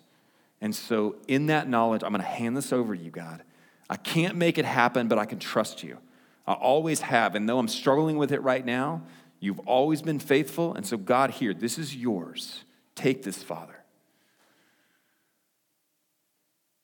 And 0.60 0.76
so, 0.76 1.16
in 1.30 1.46
that 1.46 1.70
knowledge, 1.70 2.04
I'm 2.04 2.12
going 2.12 2.22
to 2.22 2.28
hand 2.28 2.58
this 2.58 2.74
over 2.74 2.94
to 2.94 3.02
you, 3.02 3.10
God. 3.10 3.44
I 3.90 3.96
can't 3.96 4.36
make 4.36 4.58
it 4.58 4.66
happen, 4.66 5.08
but 5.08 5.18
I 5.18 5.24
can 5.24 5.40
trust 5.40 5.82
you. 5.82 5.98
I 6.46 6.56
always 6.56 7.00
have. 7.00 7.36
And 7.36 7.48
though 7.48 7.58
I'm 7.58 7.70
struggling 7.70 8.18
with 8.18 8.34
it 8.34 8.42
right 8.42 8.66
now, 8.66 9.04
you've 9.40 9.60
always 9.60 10.02
been 10.02 10.20
faithful. 10.20 10.74
And 10.74 10.86
so, 10.86 10.98
God, 10.98 11.32
here, 11.32 11.54
this 11.54 11.78
is 11.78 11.96
yours. 11.96 12.66
Take 12.96 13.24
this, 13.24 13.42
Father. 13.42 13.82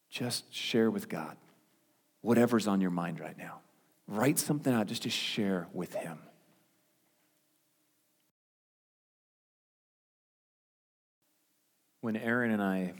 Just 0.09 0.45
share 0.53 0.89
with 0.89 1.09
God 1.09 1.35
whatever's 2.21 2.67
on 2.67 2.79
your 2.79 2.91
mind 2.91 3.19
right 3.19 3.37
now. 3.37 3.59
Write 4.07 4.39
something 4.39 4.73
out 4.73 4.87
just 4.87 5.03
to 5.03 5.09
share 5.09 5.67
with 5.73 5.93
Him. 5.93 6.19
When 12.03 12.17
Aaron 12.17 12.51
and 12.51 12.61
I 12.61 12.95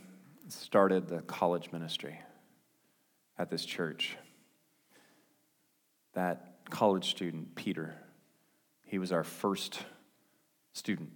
started 0.48 1.10
the 1.10 1.24
college 1.24 1.74
ministry 1.74 2.22
at 3.38 3.50
this 3.50 3.66
church, 3.66 4.16
that 6.14 6.56
college 6.70 7.10
student, 7.10 7.54
Peter, 7.54 7.96
he 8.86 9.00
was 9.00 9.12
our 9.12 9.26
first 9.26 9.84
student. 10.72 11.10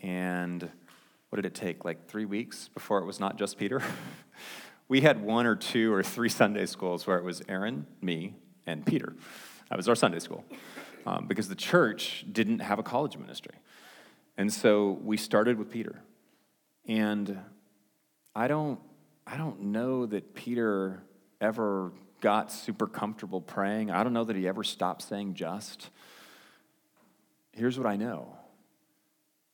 And 0.00 0.62
what 1.30 1.42
did 1.42 1.44
it 1.44 1.56
take? 1.56 1.84
Like 1.84 2.06
three 2.06 2.24
weeks 2.24 2.68
before 2.68 3.00
it 3.00 3.04
was 3.04 3.18
not 3.18 3.36
just 3.36 3.58
Peter? 3.58 3.82
we 4.88 5.00
had 5.00 5.20
one 5.20 5.44
or 5.44 5.56
two 5.56 5.92
or 5.92 6.04
three 6.04 6.28
Sunday 6.28 6.66
schools 6.66 7.04
where 7.04 7.18
it 7.18 7.24
was 7.24 7.42
Aaron, 7.48 7.84
me, 8.00 8.36
and 8.64 8.86
Peter. 8.86 9.16
That 9.70 9.76
was 9.76 9.88
our 9.88 9.96
Sunday 9.96 10.20
school 10.20 10.44
um, 11.04 11.26
because 11.26 11.48
the 11.48 11.56
church 11.56 12.24
didn't 12.30 12.60
have 12.60 12.78
a 12.78 12.84
college 12.84 13.16
ministry. 13.16 13.56
And 14.36 14.52
so 14.52 15.00
we 15.02 15.16
started 15.16 15.58
with 15.58 15.72
Peter. 15.72 16.00
And 16.88 17.38
I 18.34 18.48
don't, 18.48 18.80
I 19.26 19.36
don't 19.36 19.60
know 19.64 20.06
that 20.06 20.34
Peter 20.34 21.02
ever 21.40 21.92
got 22.20 22.50
super 22.50 22.86
comfortable 22.86 23.42
praying. 23.42 23.90
I 23.90 24.02
don't 24.02 24.14
know 24.14 24.24
that 24.24 24.34
he 24.34 24.48
ever 24.48 24.64
stopped 24.64 25.02
saying 25.02 25.34
just. 25.34 25.90
Here's 27.52 27.78
what 27.78 27.86
I 27.86 27.96
know 27.96 28.36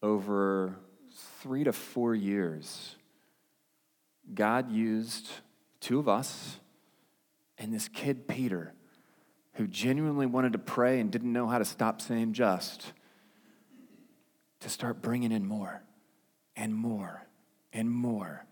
over 0.03 0.77
three 1.40 1.64
to 1.64 1.73
four 1.73 2.14
years, 2.14 2.97
God 4.33 4.70
used 4.70 5.29
two 5.81 5.99
of 5.99 6.09
us 6.09 6.59
and 7.59 7.73
this 7.73 7.88
kid, 7.88 8.29
Peter, 8.29 8.75
who 9.55 9.66
genuinely 9.66 10.27
wanted 10.27 10.53
to 10.53 10.59
pray 10.59 11.01
and 11.01 11.11
didn't 11.11 11.33
know 11.33 11.47
how 11.47 11.59
to 11.59 11.64
stop 11.64 12.01
saying 12.01 12.35
just, 12.35 12.92
to 14.61 14.68
start 14.68 15.01
bringing 15.01 15.33
in 15.33 15.47
more 15.47 15.83
and 16.57 16.75
more 16.75 17.27
and 17.73 17.90
more 17.90 18.47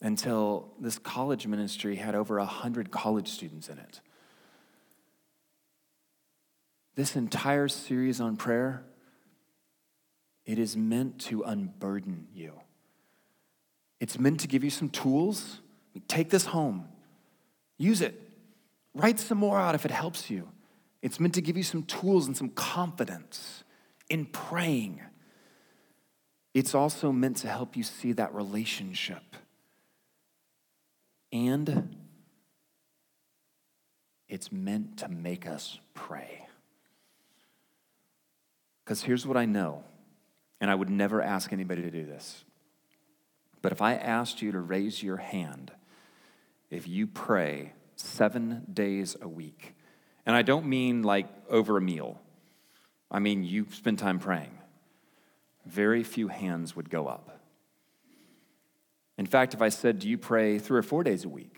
until 0.00 0.68
this 0.80 0.98
college 0.98 1.46
ministry 1.46 1.96
had 1.96 2.14
over 2.14 2.38
100 2.38 2.90
college 2.90 3.28
students 3.28 3.68
in 3.68 3.78
it. 3.78 4.00
This 6.94 7.16
entire 7.16 7.68
series 7.68 8.20
on 8.20 8.36
prayer, 8.36 8.84
it 10.44 10.58
is 10.58 10.76
meant 10.76 11.18
to 11.22 11.42
unburden 11.42 12.28
you. 12.34 12.52
It's 14.00 14.18
meant 14.18 14.40
to 14.40 14.48
give 14.48 14.64
you 14.64 14.70
some 14.70 14.88
tools. 14.88 15.60
Take 16.08 16.30
this 16.30 16.46
home, 16.46 16.88
use 17.78 18.02
it, 18.02 18.20
write 18.94 19.18
some 19.18 19.38
more 19.38 19.58
out 19.58 19.74
if 19.74 19.84
it 19.84 19.90
helps 19.90 20.30
you. 20.30 20.48
It's 21.00 21.18
meant 21.20 21.34
to 21.34 21.40
give 21.40 21.56
you 21.56 21.62
some 21.62 21.84
tools 21.84 22.26
and 22.26 22.36
some 22.36 22.50
confidence 22.50 23.64
in 24.10 24.26
praying. 24.26 25.00
It's 26.56 26.74
also 26.74 27.12
meant 27.12 27.36
to 27.38 27.48
help 27.48 27.76
you 27.76 27.82
see 27.82 28.12
that 28.12 28.34
relationship 28.34 29.22
and 31.30 31.94
it's 34.26 34.50
meant 34.50 34.96
to 35.00 35.08
make 35.10 35.46
us 35.46 35.78
pray. 35.92 36.46
Because 38.82 39.02
here's 39.02 39.26
what 39.26 39.36
I 39.36 39.44
know, 39.44 39.84
and 40.58 40.70
I 40.70 40.74
would 40.74 40.88
never 40.88 41.20
ask 41.20 41.52
anybody 41.52 41.82
to 41.82 41.90
do 41.90 42.06
this. 42.06 42.42
But 43.60 43.72
if 43.72 43.82
I 43.82 43.92
asked 43.92 44.40
you 44.40 44.50
to 44.52 44.58
raise 44.58 45.02
your 45.02 45.18
hand, 45.18 45.72
if 46.70 46.88
you 46.88 47.06
pray 47.06 47.74
seven 47.96 48.64
days 48.72 49.14
a 49.20 49.28
week, 49.28 49.74
and 50.24 50.34
I 50.34 50.40
don't 50.40 50.64
mean 50.64 51.02
like 51.02 51.26
over 51.50 51.76
a 51.76 51.82
meal, 51.82 52.18
I 53.10 53.18
mean 53.18 53.44
you 53.44 53.66
spend 53.72 53.98
time 53.98 54.18
praying, 54.18 54.56
very 55.66 56.02
few 56.02 56.28
hands 56.28 56.76
would 56.76 56.88
go 56.88 57.06
up. 57.06 57.40
In 59.18 59.26
fact, 59.26 59.54
if 59.54 59.62
I 59.62 59.68
said, 59.68 59.98
Do 59.98 60.08
you 60.08 60.18
pray 60.18 60.58
three 60.58 60.78
or 60.78 60.82
four 60.82 61.02
days 61.02 61.24
a 61.24 61.28
week? 61.28 61.56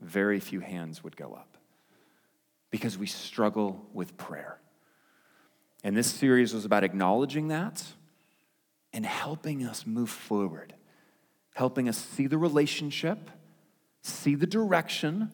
Very 0.00 0.40
few 0.40 0.60
hands 0.60 1.04
would 1.04 1.16
go 1.16 1.32
up 1.32 1.58
because 2.70 2.96
we 2.96 3.06
struggle 3.06 3.84
with 3.92 4.16
prayer. 4.16 4.58
And 5.82 5.96
this 5.96 6.10
series 6.10 6.54
was 6.54 6.64
about 6.64 6.84
acknowledging 6.84 7.48
that 7.48 7.84
and 8.92 9.04
helping 9.04 9.64
us 9.64 9.86
move 9.86 10.10
forward, 10.10 10.74
helping 11.54 11.88
us 11.88 11.96
see 11.96 12.26
the 12.26 12.38
relationship, 12.38 13.30
see 14.02 14.34
the 14.34 14.46
direction, 14.46 15.32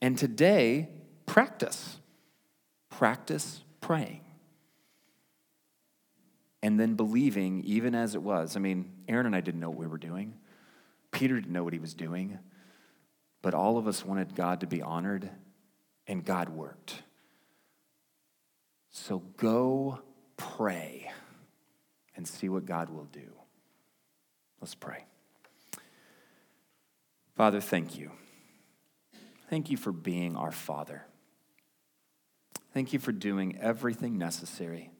and 0.00 0.18
today, 0.18 0.88
practice. 1.26 1.98
Practice 2.90 3.62
praying. 3.80 4.20
And 6.62 6.78
then 6.78 6.94
believing, 6.94 7.64
even 7.64 7.94
as 7.94 8.14
it 8.14 8.22
was. 8.22 8.56
I 8.56 8.60
mean, 8.60 8.90
Aaron 9.08 9.26
and 9.26 9.34
I 9.34 9.40
didn't 9.40 9.60
know 9.60 9.70
what 9.70 9.78
we 9.78 9.86
were 9.88 9.98
doing. 9.98 10.34
Peter 11.10 11.34
didn't 11.34 11.52
know 11.52 11.64
what 11.64 11.72
he 11.72 11.80
was 11.80 11.92
doing, 11.92 12.38
but 13.42 13.52
all 13.52 13.78
of 13.78 13.88
us 13.88 14.04
wanted 14.04 14.34
God 14.34 14.60
to 14.60 14.66
be 14.66 14.80
honored, 14.80 15.28
and 16.06 16.24
God 16.24 16.48
worked. 16.48 17.02
So 18.90 19.18
go 19.36 20.00
pray 20.36 21.10
and 22.16 22.26
see 22.28 22.48
what 22.48 22.64
God 22.64 22.90
will 22.90 23.06
do. 23.06 23.32
Let's 24.60 24.76
pray. 24.76 25.04
Father, 27.34 27.60
thank 27.60 27.98
you. 27.98 28.12
Thank 29.50 29.70
you 29.70 29.76
for 29.76 29.90
being 29.90 30.36
our 30.36 30.52
Father. 30.52 31.04
Thank 32.72 32.92
you 32.92 33.00
for 33.00 33.12
doing 33.12 33.58
everything 33.60 34.16
necessary. 34.16 34.91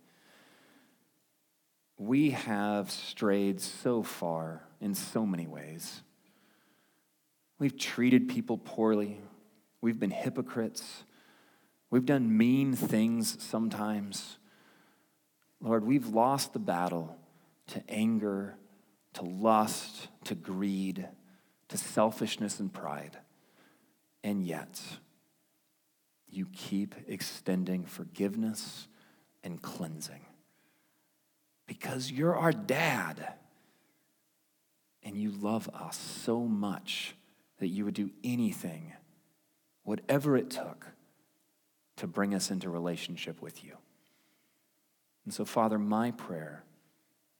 We 2.02 2.30
have 2.30 2.90
strayed 2.90 3.60
so 3.60 4.02
far 4.02 4.64
in 4.80 4.92
so 4.92 5.24
many 5.24 5.46
ways. 5.46 6.02
We've 7.60 7.78
treated 7.78 8.28
people 8.28 8.58
poorly. 8.58 9.20
We've 9.80 10.00
been 10.00 10.10
hypocrites. 10.10 11.04
We've 11.90 12.04
done 12.04 12.36
mean 12.36 12.74
things 12.74 13.40
sometimes. 13.40 14.38
Lord, 15.60 15.86
we've 15.86 16.08
lost 16.08 16.54
the 16.54 16.58
battle 16.58 17.16
to 17.68 17.80
anger, 17.88 18.56
to 19.14 19.22
lust, 19.22 20.08
to 20.24 20.34
greed, 20.34 21.08
to 21.68 21.78
selfishness 21.78 22.58
and 22.58 22.72
pride. 22.72 23.16
And 24.24 24.44
yet, 24.44 24.82
you 26.28 26.48
keep 26.52 26.96
extending 27.06 27.84
forgiveness 27.84 28.88
and 29.44 29.62
cleansing 29.62 30.26
because 31.72 32.12
you're 32.12 32.36
our 32.36 32.52
dad 32.52 33.32
and 35.02 35.16
you 35.16 35.30
love 35.30 35.70
us 35.72 35.96
so 35.96 36.40
much 36.40 37.14
that 37.60 37.68
you 37.68 37.86
would 37.86 37.94
do 37.94 38.10
anything, 38.22 38.92
whatever 39.82 40.36
it 40.36 40.50
took, 40.50 40.88
to 41.96 42.06
bring 42.06 42.34
us 42.34 42.50
into 42.50 42.68
relationship 42.68 43.40
with 43.40 43.64
you. 43.64 43.72
And 45.24 45.32
so, 45.32 45.46
Father, 45.46 45.78
my 45.78 46.10
prayer 46.10 46.62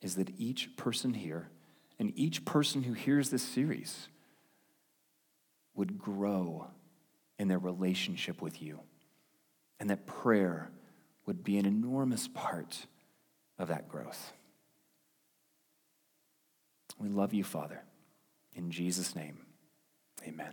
is 0.00 0.14
that 0.14 0.30
each 0.38 0.78
person 0.78 1.12
here 1.12 1.50
and 1.98 2.10
each 2.16 2.46
person 2.46 2.84
who 2.84 2.94
hears 2.94 3.28
this 3.28 3.42
series 3.42 4.08
would 5.74 5.98
grow 5.98 6.68
in 7.38 7.48
their 7.48 7.58
relationship 7.58 8.40
with 8.40 8.62
you, 8.62 8.80
and 9.78 9.90
that 9.90 10.06
prayer 10.06 10.70
would 11.26 11.44
be 11.44 11.58
an 11.58 11.66
enormous 11.66 12.28
part 12.28 12.86
of 13.58 13.68
that 13.68 13.88
growth. 13.88 14.32
We 16.98 17.08
love 17.08 17.34
you, 17.34 17.44
Father. 17.44 17.82
In 18.54 18.70
Jesus' 18.70 19.16
name, 19.16 19.38
amen. 20.26 20.52